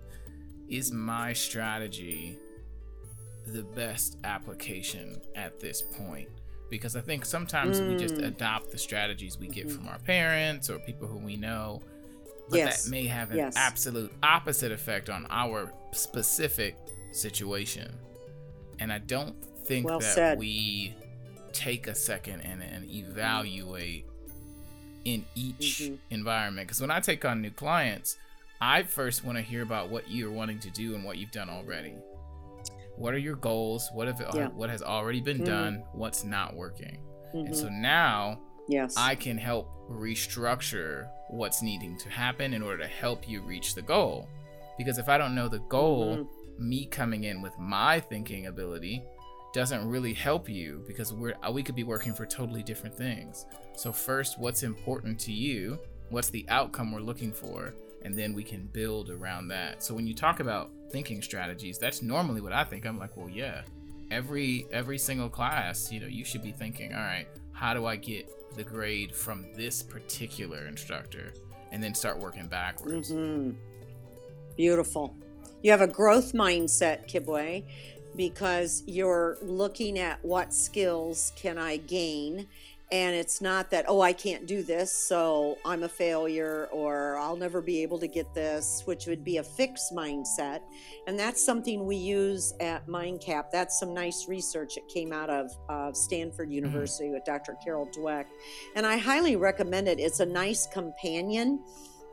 is 0.70 0.92
my 0.92 1.34
strategy 1.34 2.38
the 3.48 3.64
best 3.64 4.18
application 4.24 5.22
at 5.36 5.60
this 5.60 5.82
point 5.82 6.30
because 6.70 6.96
I 6.96 7.02
think 7.02 7.26
sometimes 7.26 7.80
we 7.82 7.96
just 7.96 8.16
Mm. 8.16 8.28
adopt 8.28 8.72
the 8.72 8.78
strategies 8.78 9.38
we 9.38 9.48
get 9.48 9.68
Mhm. 9.68 9.76
from 9.76 9.88
our 9.88 10.00
parents 10.00 10.70
or 10.70 10.80
people 10.80 11.08
who 11.08 11.18
we 11.18 11.36
know, 11.38 11.82
but 12.50 12.58
Yes. 12.58 12.84
that 12.86 12.92
may 12.92 13.06
have 13.08 13.32
an 13.32 13.38
Yes. 13.38 13.54
absolute 13.56 14.12
opposite 14.24 14.72
effect 14.72 15.10
on 15.10 15.26
our 15.30 15.72
specific 15.94 16.76
situation. 17.12 17.94
And 18.80 18.92
I 18.92 18.98
don't 19.00 19.36
think 19.66 19.86
Well 19.88 20.00
that 20.00 20.14
said. 20.16 20.38
we 20.40 20.94
take 21.54 21.88
a 21.88 21.96
second 21.96 22.42
and, 22.42 22.62
and 22.62 22.90
evaluate 22.90 24.06
in 25.06 25.24
each 25.36 25.80
Mhm. 25.84 26.00
environment. 26.10 26.68
Because 26.68 26.82
when 26.82 26.92
I 26.92 27.00
take 27.00 27.24
on 27.26 27.42
new 27.42 27.52
clients, 27.52 28.18
I 28.60 28.84
first 28.84 29.24
want 29.24 29.38
to 29.38 29.42
hear 29.44 29.62
about 29.62 29.90
what 29.90 30.10
you're 30.10 30.32
wanting 30.32 30.60
to 30.60 30.70
do 30.72 30.96
and 30.96 31.04
what 31.04 31.18
you've 31.18 31.32
done 31.32 31.50
already. 31.50 31.94
What 32.98 33.14
are 33.14 33.18
your 33.18 33.36
goals? 33.36 33.90
What 33.94 34.08
have 34.08 34.22
Yeah. 34.34 34.48
what 34.50 34.70
has 34.70 34.82
already 34.82 35.22
been 35.22 35.40
Mhm. 35.40 35.46
done? 35.46 35.84
What's 35.94 36.24
not 36.24 36.56
working? 36.56 37.00
And 37.34 37.50
Mhm. 37.50 37.56
so 37.56 37.70
now 37.70 38.40
yes. 38.68 38.96
I 38.98 39.16
can 39.16 39.38
help 39.38 39.70
restructure 39.90 41.08
what's 41.30 41.62
needing 41.62 41.98
to 42.00 42.10
happen 42.10 42.54
in 42.54 42.62
order 42.62 42.84
to 42.84 42.88
help 42.88 43.28
you 43.28 43.42
reach 43.42 43.76
the 43.76 43.82
goal. 43.82 44.28
Because 44.78 44.98
if 44.98 45.10
I 45.10 45.18
don't 45.18 45.36
know 45.36 45.48
the 45.48 45.60
goal, 45.60 46.18
Mhm. 46.18 46.28
me 46.60 46.86
coming 46.86 47.24
in 47.26 47.42
with 47.42 47.58
my 47.60 48.00
thinking 48.00 48.48
ability 48.48 49.04
doesn't 49.54 49.88
really 49.88 50.14
help 50.14 50.50
you 50.50 50.84
because 50.88 51.14
we're 51.14 51.36
we 51.52 51.64
could 51.64 51.76
be 51.76 51.84
working 51.84 52.14
for 52.14 52.26
totally 52.26 52.64
different 52.64 52.96
things. 52.96 53.46
So 53.76 53.92
first, 53.92 54.40
what's 54.40 54.64
important 54.64 55.20
to 55.22 55.32
you? 55.34 55.80
What's 56.10 56.30
the 56.30 56.46
outcome 56.50 56.92
we're 56.92 57.00
looking 57.00 57.32
for? 57.32 57.74
And 58.06 58.14
then 58.14 58.34
we 58.34 58.44
can 58.44 58.70
build 58.72 59.10
around 59.10 59.48
that. 59.48 59.82
So 59.84 59.96
when 59.96 60.06
you 60.06 60.14
talk 60.14 60.40
about 60.40 60.70
thinking 60.92 61.24
strategies, 61.24 61.80
that's 61.80 62.04
normally 62.04 62.40
what 62.40 62.54
I 62.54 62.64
think. 62.64 62.86
I'm 62.86 63.00
like, 63.00 63.18
well, 63.18 63.28
yeah. 63.28 63.64
Every 64.12 64.68
every 64.72 65.00
single 65.00 65.28
class, 65.28 65.92
you 65.92 66.00
know, 66.00 66.06
you 66.06 66.24
should 66.24 66.44
be 66.44 66.52
thinking, 66.52 66.94
all 66.94 67.02
right, 67.02 67.26
how 67.52 67.74
do 67.74 67.88
I 67.88 67.96
get 67.96 68.30
the 68.56 68.64
grade 68.64 69.14
from 69.14 69.48
this 69.56 69.82
particular 69.82 70.68
instructor? 70.68 71.34
And 71.72 71.84
then 71.84 71.96
start 71.96 72.20
working 72.20 72.48
backwards. 72.48 73.12
Mhm. 73.12 73.56
Beautiful. 74.56 75.16
You 75.64 75.72
have 75.72 75.82
a 75.82 75.88
growth 75.88 76.34
mindset, 76.34 77.10
Kibwe, 77.12 77.64
because 78.16 78.84
you're 78.86 79.40
looking 79.42 79.98
at 79.98 80.24
what 80.24 80.54
skills 80.54 81.34
can 81.36 81.58
I 81.58 81.78
gain. 81.78 82.48
And 82.92 83.16
it's 83.16 83.42
not 83.42 83.72
that, 83.72 83.86
oh, 83.88 84.02
I 84.02 84.14
can't 84.14 84.46
do 84.46 84.62
this, 84.62 84.92
so 84.92 85.58
I'm 85.66 85.84
a 85.84 85.90
failure, 85.90 86.70
or 86.72 87.18
I'll 87.18 87.36
never 87.36 87.60
be 87.60 87.82
able 87.82 87.98
to 88.00 88.08
get 88.08 88.34
this, 88.36 88.84
which 88.86 89.08
would 89.08 89.24
be 89.24 89.38
a 89.38 89.44
fixed 89.44 89.92
mindset. 89.92 90.62
And 91.08 91.18
that's 91.18 91.44
something 91.44 91.86
we 91.86 91.96
use 91.96 92.54
at 92.60 92.86
MindCap. 92.88 93.50
That's 93.52 93.80
some 93.80 93.94
nice 93.94 94.28
research 94.28 94.76
that 94.76 94.88
came 94.88 95.12
out 95.12 95.32
of 95.32 95.52
uh, 95.68 95.94
Stanford 95.94 96.52
University 96.52 97.10
with 97.10 97.26
Dr. 97.26 97.58
Carol 97.64 97.88
Dweck. 97.88 98.26
And 98.76 98.86
I 98.86 98.98
highly 98.98 99.36
recommend 99.36 99.88
it. 99.88 100.00
It's 100.00 100.20
a 100.20 100.26
nice 100.26 100.68
companion 100.68 101.64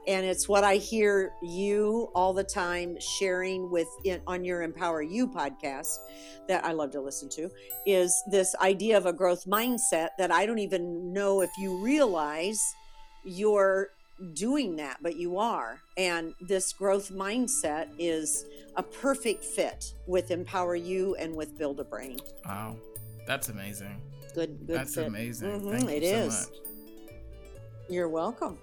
and 0.09 0.26
it's 0.26 0.49
what 0.49 0.64
I 0.64 0.76
hear 0.76 1.32
you 1.42 2.11
all 2.14 2.32
the 2.32 2.44
time 2.44 2.97
sharing 3.00 3.71
with 3.71 3.88
in, 4.04 4.21
on 4.26 4.44
your 4.44 4.62
Empower 4.62 5.02
You 5.02 5.28
podcast 5.28 5.99
that 6.49 6.64
I 6.64 6.73
love 6.73 6.90
to 6.92 7.00
listen 7.00 7.28
to 7.30 7.49
is 7.87 8.21
this 8.30 8.54
idea 8.56 8.97
of 8.97 9.06
a 9.06 9.12
growth 9.12 9.44
mindset 9.47 10.09
that 10.18 10.32
I 10.32 10.44
don't 10.47 10.59
even 10.59 11.12
know 11.12 11.40
if 11.40 11.50
you 11.59 11.76
realize 11.76 12.61
you're 13.25 13.90
doing 14.35 14.76
that, 14.76 14.99
but 15.02 15.16
you 15.16 15.38
are. 15.38 15.80
And 15.97 16.35
this 16.40 16.73
growth 16.73 17.11
mindset 17.11 17.88
is 17.99 18.44
a 18.76 18.82
perfect 18.82 19.44
fit 19.44 19.94
with 20.06 20.30
Empower 20.30 20.76
You 20.76 21.14
and 21.16 21.35
with 21.35 21.56
Build 21.59 21.80
a 21.80 21.85
Brain. 21.85 22.18
Wow. 22.44 22.76
That's 23.26 23.49
amazing. 23.49 24.00
Good, 24.35 24.66
good 24.66 24.76
That's 24.76 24.94
fit. 24.94 25.06
amazing. 25.06 25.61
Mhm, 25.61 25.71
Thank 25.71 25.82
you 25.90 25.97
it 25.97 26.02
so 26.02 26.16
is. 26.26 26.50
much. 26.50 26.59
You're 27.88 28.09
welcome. 28.09 28.59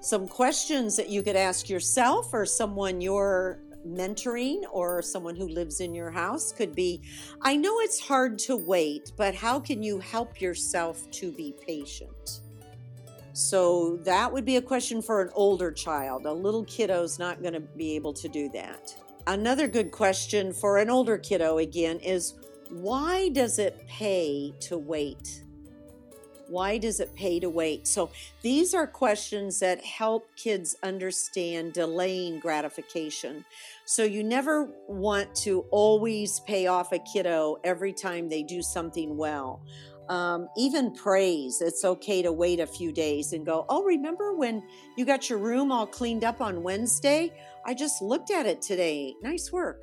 Some 0.00 0.28
questions 0.28 0.96
that 0.96 1.08
you 1.08 1.22
could 1.22 1.36
ask 1.36 1.68
yourself 1.68 2.32
or 2.32 2.46
someone 2.46 3.00
you're 3.00 3.60
mentoring 3.86 4.62
or 4.70 5.02
someone 5.02 5.34
who 5.34 5.48
lives 5.48 5.80
in 5.80 5.94
your 5.94 6.10
house 6.10 6.52
could 6.52 6.74
be 6.74 7.00
I 7.42 7.56
know 7.56 7.80
it's 7.80 7.98
hard 7.98 8.38
to 8.40 8.56
wait, 8.56 9.12
but 9.16 9.34
how 9.34 9.58
can 9.58 9.82
you 9.82 9.98
help 9.98 10.40
yourself 10.40 11.10
to 11.12 11.32
be 11.32 11.54
patient? 11.66 12.40
So 13.32 13.98
that 13.98 14.32
would 14.32 14.44
be 14.44 14.56
a 14.56 14.62
question 14.62 15.00
for 15.00 15.22
an 15.22 15.30
older 15.34 15.70
child. 15.70 16.26
A 16.26 16.32
little 16.32 16.64
kiddo's 16.64 17.18
not 17.18 17.40
going 17.40 17.54
to 17.54 17.60
be 17.60 17.94
able 17.94 18.12
to 18.14 18.28
do 18.28 18.48
that. 18.50 18.94
Another 19.26 19.68
good 19.68 19.92
question 19.92 20.52
for 20.52 20.78
an 20.78 20.90
older 20.90 21.18
kiddo 21.18 21.58
again 21.58 21.98
is 22.00 22.34
why 22.70 23.28
does 23.28 23.58
it 23.58 23.86
pay 23.86 24.52
to 24.60 24.78
wait? 24.78 25.44
Why 26.48 26.78
does 26.78 27.00
it 27.00 27.14
pay 27.14 27.38
to 27.40 27.50
wait? 27.50 27.86
So 27.86 28.10
these 28.42 28.74
are 28.74 28.86
questions 28.86 29.60
that 29.60 29.84
help 29.84 30.28
kids 30.36 30.76
understand 30.82 31.74
delaying 31.74 32.40
gratification. 32.40 33.44
So 33.84 34.02
you 34.04 34.24
never 34.24 34.68
want 34.88 35.34
to 35.36 35.60
always 35.70 36.40
pay 36.40 36.66
off 36.66 36.92
a 36.92 36.98
kiddo 36.98 37.58
every 37.64 37.92
time 37.92 38.28
they 38.28 38.42
do 38.42 38.62
something 38.62 39.16
well. 39.16 39.62
Um, 40.08 40.48
even 40.56 40.94
praise, 40.94 41.60
it's 41.60 41.84
okay 41.84 42.22
to 42.22 42.32
wait 42.32 42.60
a 42.60 42.66
few 42.66 42.92
days 42.92 43.34
and 43.34 43.44
go, 43.44 43.66
Oh, 43.68 43.84
remember 43.84 44.34
when 44.34 44.62
you 44.96 45.04
got 45.04 45.28
your 45.28 45.38
room 45.38 45.70
all 45.70 45.86
cleaned 45.86 46.24
up 46.24 46.40
on 46.40 46.62
Wednesday? 46.62 47.30
I 47.66 47.74
just 47.74 48.00
looked 48.00 48.30
at 48.30 48.46
it 48.46 48.62
today. 48.62 49.14
Nice 49.22 49.52
work. 49.52 49.82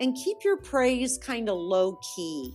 And 0.00 0.14
keep 0.14 0.38
your 0.44 0.58
praise 0.58 1.16
kind 1.16 1.48
of 1.48 1.56
low 1.56 1.98
key 2.14 2.52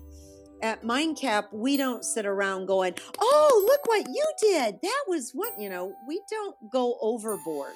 at 0.62 0.84
MindCap, 0.84 1.54
we 1.54 1.78
don't 1.78 2.04
sit 2.04 2.26
around 2.26 2.66
going, 2.66 2.96
"Oh, 3.20 3.66
look 3.68 3.88
what 3.88 4.08
you 4.08 4.26
did. 4.42 4.80
That 4.82 5.04
was 5.08 5.32
what, 5.32 5.60
you 5.60 5.70
know, 5.70 5.94
we 6.08 6.22
don't 6.30 6.56
go 6.72 6.98
overboard 7.02 7.74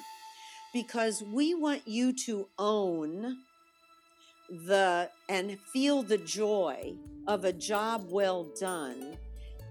because 0.72 1.22
we 1.22 1.54
want 1.54 1.86
you 1.86 2.12
to 2.26 2.48
own 2.58 3.38
the 4.50 5.10
and 5.28 5.58
feel 5.72 6.02
the 6.02 6.18
joy 6.18 6.94
of 7.26 7.44
a 7.44 7.52
job 7.52 8.06
well 8.10 8.44
done 8.60 9.16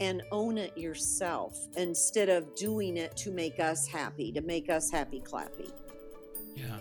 and 0.02 0.23
own 0.32 0.58
it 0.58 0.78
yourself 0.78 1.58
instead 1.78 2.30
of 2.30 2.56
doing 2.56 2.97
it 2.97 3.15
to 3.15 3.32
make 3.32 3.60
us 3.60 3.88
happy, 3.88 4.32
to 4.32 4.41
make 4.41 4.69
us 4.69 4.89
happy 4.89 5.21
clappy. 5.21 5.71
Yeah. 6.56 6.80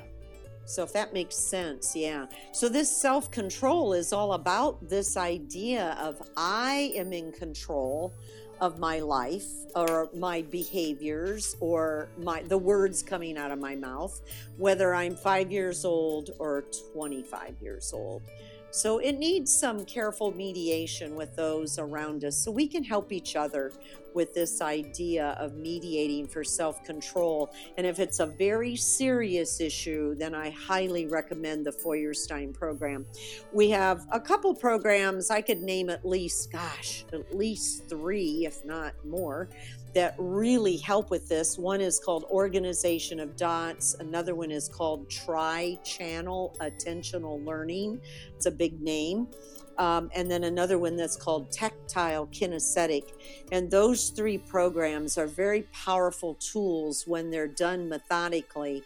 So, 0.64 0.82
if 0.82 0.92
that 0.92 1.12
makes 1.12 1.36
sense, 1.36 1.94
yeah. 1.94 2.26
So, 2.52 2.68
this 2.68 2.90
self 2.90 3.30
control 3.30 3.92
is 3.92 4.12
all 4.12 4.34
about 4.34 4.88
this 4.88 5.16
idea 5.16 5.96
of 6.00 6.20
I 6.36 6.92
am 6.94 7.12
in 7.12 7.32
control 7.32 8.14
of 8.60 8.78
my 8.78 9.00
life 9.00 9.48
or 9.74 10.08
my 10.14 10.42
behaviors 10.42 11.56
or 11.58 12.08
my 12.16 12.42
the 12.42 12.56
words 12.56 13.02
coming 13.02 13.36
out 13.36 13.50
of 13.50 13.58
my 13.58 13.74
mouth 13.74 14.20
whether 14.56 14.94
I'm 14.94 15.16
5 15.16 15.50
years 15.50 15.84
old 15.84 16.30
or 16.38 16.64
25 16.94 17.56
years 17.60 17.92
old. 17.92 18.22
So 18.70 18.98
it 18.98 19.18
needs 19.18 19.52
some 19.52 19.84
careful 19.84 20.32
mediation 20.32 21.14
with 21.14 21.36
those 21.36 21.78
around 21.78 22.24
us 22.24 22.38
so 22.38 22.50
we 22.50 22.66
can 22.66 22.84
help 22.84 23.12
each 23.12 23.36
other 23.36 23.72
with 24.14 24.34
this 24.34 24.60
idea 24.60 25.36
of 25.38 25.54
mediating 25.54 26.26
for 26.26 26.44
self 26.44 26.82
control. 26.84 27.52
And 27.76 27.86
if 27.86 27.98
it's 27.98 28.20
a 28.20 28.26
very 28.26 28.76
serious 28.76 29.60
issue, 29.60 30.14
then 30.14 30.34
I 30.34 30.50
highly 30.50 31.06
recommend 31.06 31.66
the 31.66 31.72
Feuerstein 31.72 32.52
program. 32.52 33.06
We 33.52 33.70
have 33.70 34.06
a 34.10 34.20
couple 34.20 34.54
programs, 34.54 35.30
I 35.30 35.40
could 35.40 35.62
name 35.62 35.90
at 35.90 36.06
least, 36.06 36.52
gosh, 36.52 37.04
at 37.12 37.34
least 37.34 37.88
three, 37.88 38.46
if 38.46 38.64
not 38.64 38.94
more, 39.04 39.48
that 39.94 40.14
really 40.18 40.76
help 40.78 41.10
with 41.10 41.28
this. 41.28 41.58
One 41.58 41.80
is 41.80 41.98
called 41.98 42.24
Organization 42.24 43.20
of 43.20 43.36
Dots, 43.36 43.94
another 44.00 44.34
one 44.34 44.50
is 44.50 44.68
called 44.68 45.10
Tri 45.10 45.78
Channel 45.84 46.56
Attentional 46.60 47.44
Learning. 47.44 48.00
It's 48.34 48.46
a 48.46 48.50
big 48.50 48.80
name. 48.80 49.28
Um, 49.78 50.10
and 50.14 50.30
then 50.30 50.44
another 50.44 50.78
one 50.78 50.96
that's 50.96 51.16
called 51.16 51.50
Tactile 51.50 52.26
Kinesthetic. 52.28 53.04
And 53.50 53.70
those 53.70 54.10
three 54.10 54.38
programs 54.38 55.16
are 55.18 55.26
very 55.26 55.62
powerful 55.72 56.34
tools 56.34 57.04
when 57.06 57.30
they're 57.30 57.48
done 57.48 57.88
methodically 57.88 58.84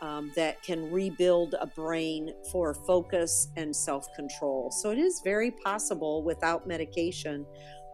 um, 0.00 0.30
that 0.36 0.62
can 0.62 0.90
rebuild 0.90 1.54
a 1.60 1.66
brain 1.66 2.32
for 2.52 2.72
focus 2.72 3.48
and 3.56 3.74
self 3.74 4.06
control. 4.14 4.70
So 4.70 4.90
it 4.90 4.98
is 4.98 5.20
very 5.24 5.50
possible 5.50 6.22
without 6.22 6.66
medication 6.66 7.44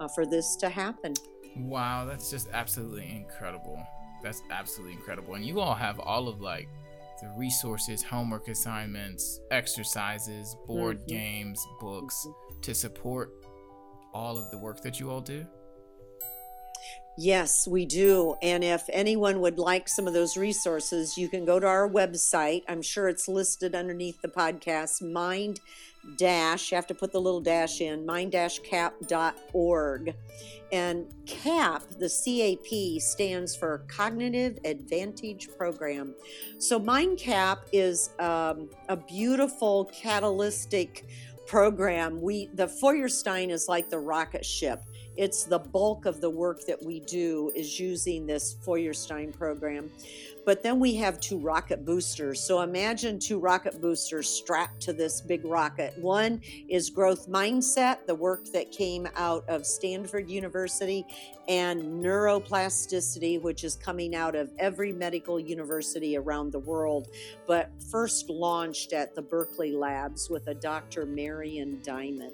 uh, 0.00 0.09
for 0.09 0.26
this 0.26 0.57
to 0.57 0.68
happen. 0.68 1.14
Wow, 1.57 2.04
that's 2.04 2.30
just 2.30 2.48
absolutely 2.52 3.11
incredible. 3.11 3.83
That's 4.22 4.42
absolutely 4.50 4.94
incredible. 4.94 5.35
And 5.35 5.44
you 5.44 5.61
all 5.61 5.74
have 5.74 6.00
all 6.00 6.28
of 6.28 6.40
like 6.40 6.68
the 7.20 7.29
resources, 7.37 8.03
homework 8.03 8.48
assignments, 8.48 9.40
exercises, 9.50 10.57
board 10.66 11.00
Mhm. 11.03 11.07
games, 11.09 11.66
books 11.81 12.27
to 12.62 12.74
support 12.74 13.31
all 14.12 14.38
of 14.38 14.50
the 14.50 14.59
work 14.59 14.81
that 14.83 15.00
you 15.00 15.11
all 15.11 15.20
do. 15.20 15.46
Yes, 17.16 17.68
we 17.68 17.87
do. 17.87 18.35
And 18.42 18.64
if 18.64 18.83
anyone 18.92 19.40
would 19.40 19.59
like 19.59 19.88
some 19.88 20.09
of 20.09 20.14
those 20.14 20.37
resources, 20.37 21.16
you 21.16 21.29
can 21.29 21.44
go 21.44 21.61
to 21.61 21.66
our 21.66 21.88
website. 21.88 22.62
I'm 22.68 22.83
sure 22.83 23.09
it's 23.09 23.29
listed 23.29 23.74
underneath 23.74 24.20
the 24.20 24.29
podcast, 24.29 25.00
mind 25.00 25.61
dash, 26.16 26.70
you 26.70 26.77
have 26.77 26.87
to 26.87 26.94
put 26.94 27.12
the 27.12 27.20
little 27.20 27.40
dash 27.40 27.81
in, 27.81 28.05
mind 28.05 28.33
dash 28.33 28.59
cap.org. 28.61 30.14
And 30.72 31.07
CAP, 31.27 31.83
the 31.98 32.09
CAP, 32.09 33.00
stands 33.00 33.55
for 33.55 33.85
Cognitive 33.87 34.59
Advantage 34.64 35.48
Program. 35.57 36.14
So 36.59 36.81
MindCap 36.81 37.59
is 37.72 38.11
um, 38.18 38.70
a 38.88 38.96
beautiful 38.96 39.90
catalytic 39.94 41.07
program. 41.46 42.20
We 42.20 42.48
the 42.55 42.66
Feuerstein 42.66 43.50
is 43.50 43.68
like 43.68 43.88
the 43.90 43.98
rocket 43.98 44.44
ship. 44.44 44.81
It's 45.16 45.44
the 45.44 45.59
bulk 45.59 46.07
of 46.07 46.20
the 46.20 46.31
work 46.31 46.64
that 46.66 46.83
we 46.83 47.00
do 47.00 47.50
is 47.55 47.79
using 47.79 48.27
this 48.27 48.57
Feuerstein 48.64 49.33
program. 49.33 49.90
But 50.44 50.62
then 50.62 50.79
we 50.79 50.94
have 50.96 51.20
two 51.20 51.38
rocket 51.38 51.87
boosters. 51.87 52.40
So 52.40 52.61
imagine 52.61 53.18
two 53.18 53.38
rocket 53.38 53.81
boosters 53.81 54.29
strapped 54.29 54.81
to 54.83 54.92
this 54.92 55.20
big 55.20 55.44
rocket. 55.44 55.96
One 55.98 56.42
is 56.68 56.90
growth 56.90 57.29
mindset, 57.29 58.07
the 58.07 58.14
work 58.14 58.44
that 58.53 58.70
came 58.70 59.09
out 59.16 59.48
of 59.48 59.64
Stanford 59.64 60.29
University, 60.29 61.07
and 61.48 61.83
neuroplasticity, 62.03 63.40
which 63.40 63.64
is 63.64 63.77
coming 63.77 64.14
out 64.14 64.35
of 64.35 64.50
every 64.59 64.92
medical 64.92 65.40
university 65.40 66.16
around 66.16 66.53
the 66.53 66.59
world, 66.59 67.09
but 67.46 67.70
first 67.90 68.29
launched 68.29 68.92
at 68.92 69.14
the 69.14 69.22
Berkeley 69.22 69.72
Labs 69.72 70.29
with 70.29 70.48
a 70.48 70.55
Dr. 70.55 71.07
Marion 71.07 71.81
Diamond. 71.83 72.33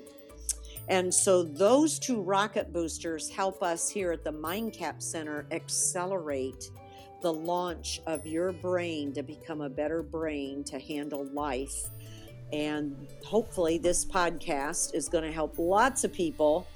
And 0.89 1.13
so 1.13 1.43
those 1.43 1.99
two 1.99 2.21
rocket 2.21 2.73
boosters 2.73 3.29
help 3.29 3.63
us 3.63 3.89
here 3.89 4.13
at 4.13 4.25
the 4.25 4.33
MindCap 4.33 5.01
Center 5.01 5.47
accelerate 5.53 6.71
the 7.23 7.33
launch 7.33 8.01
of 8.07 8.27
your 8.27 8.53
brain 8.53 9.13
to 9.13 9.23
become 9.23 9.61
a 9.61 9.69
better 9.69 10.03
brain 10.03 10.65
to 10.65 10.79
handle 10.79 11.27
life. 11.27 11.91
And 12.53 13.07
hopefully, 13.25 13.79
this 13.79 14.05
podcast 14.05 14.95
is 14.95 15.09
going 15.09 15.25
to 15.25 15.31
help 15.31 15.59
lots 15.59 16.03
of 16.03 16.13
people 16.13 16.67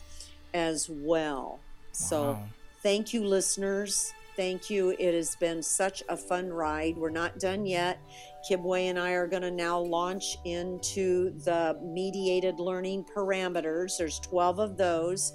as 0.53 0.89
well. 0.89 1.59
So, 1.93 2.39
thank 2.83 3.13
you, 3.13 3.25
listeners. 3.25 4.13
Thank 4.37 4.69
you. 4.69 4.91
It 4.99 5.15
has 5.15 5.37
been 5.37 5.63
such 5.63 6.03
a 6.09 6.17
fun 6.17 6.49
ride. 6.53 6.97
We're 6.97 7.11
not 7.11 7.39
done 7.39 7.67
yet. 7.67 8.01
Kibwe 8.49 8.91
and 8.91 8.99
I 8.99 9.13
are 9.13 9.29
going 9.29 9.43
to 9.43 9.51
now 9.51 9.79
launch 9.79 10.39
into 10.45 11.39
the 11.45 11.79
mediated 11.83 12.59
learning 12.59 13.07
parameters. 13.15 13.97
There's 13.97 14.19
12 14.21 14.59
of 14.59 14.77
those. 14.77 15.35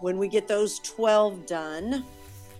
When 0.00 0.18
we 0.18 0.28
get 0.28 0.46
those 0.46 0.78
12 0.80 1.46
done, 1.46 2.04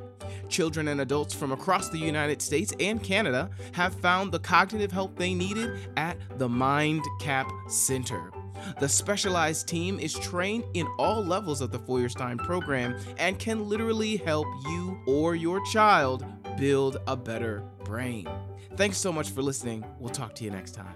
Children 0.50 0.88
and 0.90 1.02
adults 1.02 1.34
from 1.34 1.52
across 1.52 1.90
the 1.90 1.98
United 1.98 2.42
States 2.42 2.74
and 2.80 3.02
Canada 3.02 3.50
have 3.74 3.94
found 3.96 4.32
the 4.32 4.40
cognitive 4.40 4.92
help 4.92 5.16
they 5.16 5.34
needed 5.34 5.78
at 5.96 6.18
the 6.38 6.50
Mind 6.50 7.04
Cap 7.20 7.50
Center. 7.68 8.32
The 8.80 8.90
specialized 8.90 9.68
team 9.68 10.00
is 10.00 10.14
trained 10.14 10.66
in 10.74 10.88
all 10.98 11.24
levels 11.24 11.62
of 11.62 11.72
the 11.72 11.80
Feuerstein 11.80 12.38
program 12.38 13.00
and 13.18 13.40
can 13.40 13.70
literally 13.70 14.18
help 14.18 14.48
you 14.68 15.00
or 15.08 15.36
your 15.36 15.64
child 15.66 16.26
build 16.58 16.98
a 17.08 17.16
better 17.16 17.64
brain. 17.86 18.28
Thanks 18.76 18.98
so 18.98 19.14
much 19.14 19.30
for 19.30 19.42
listening. 19.42 19.86
We'll 20.00 20.10
talk 20.10 20.36
to 20.36 20.44
you 20.44 20.52
next 20.52 20.72
time. 20.72 20.96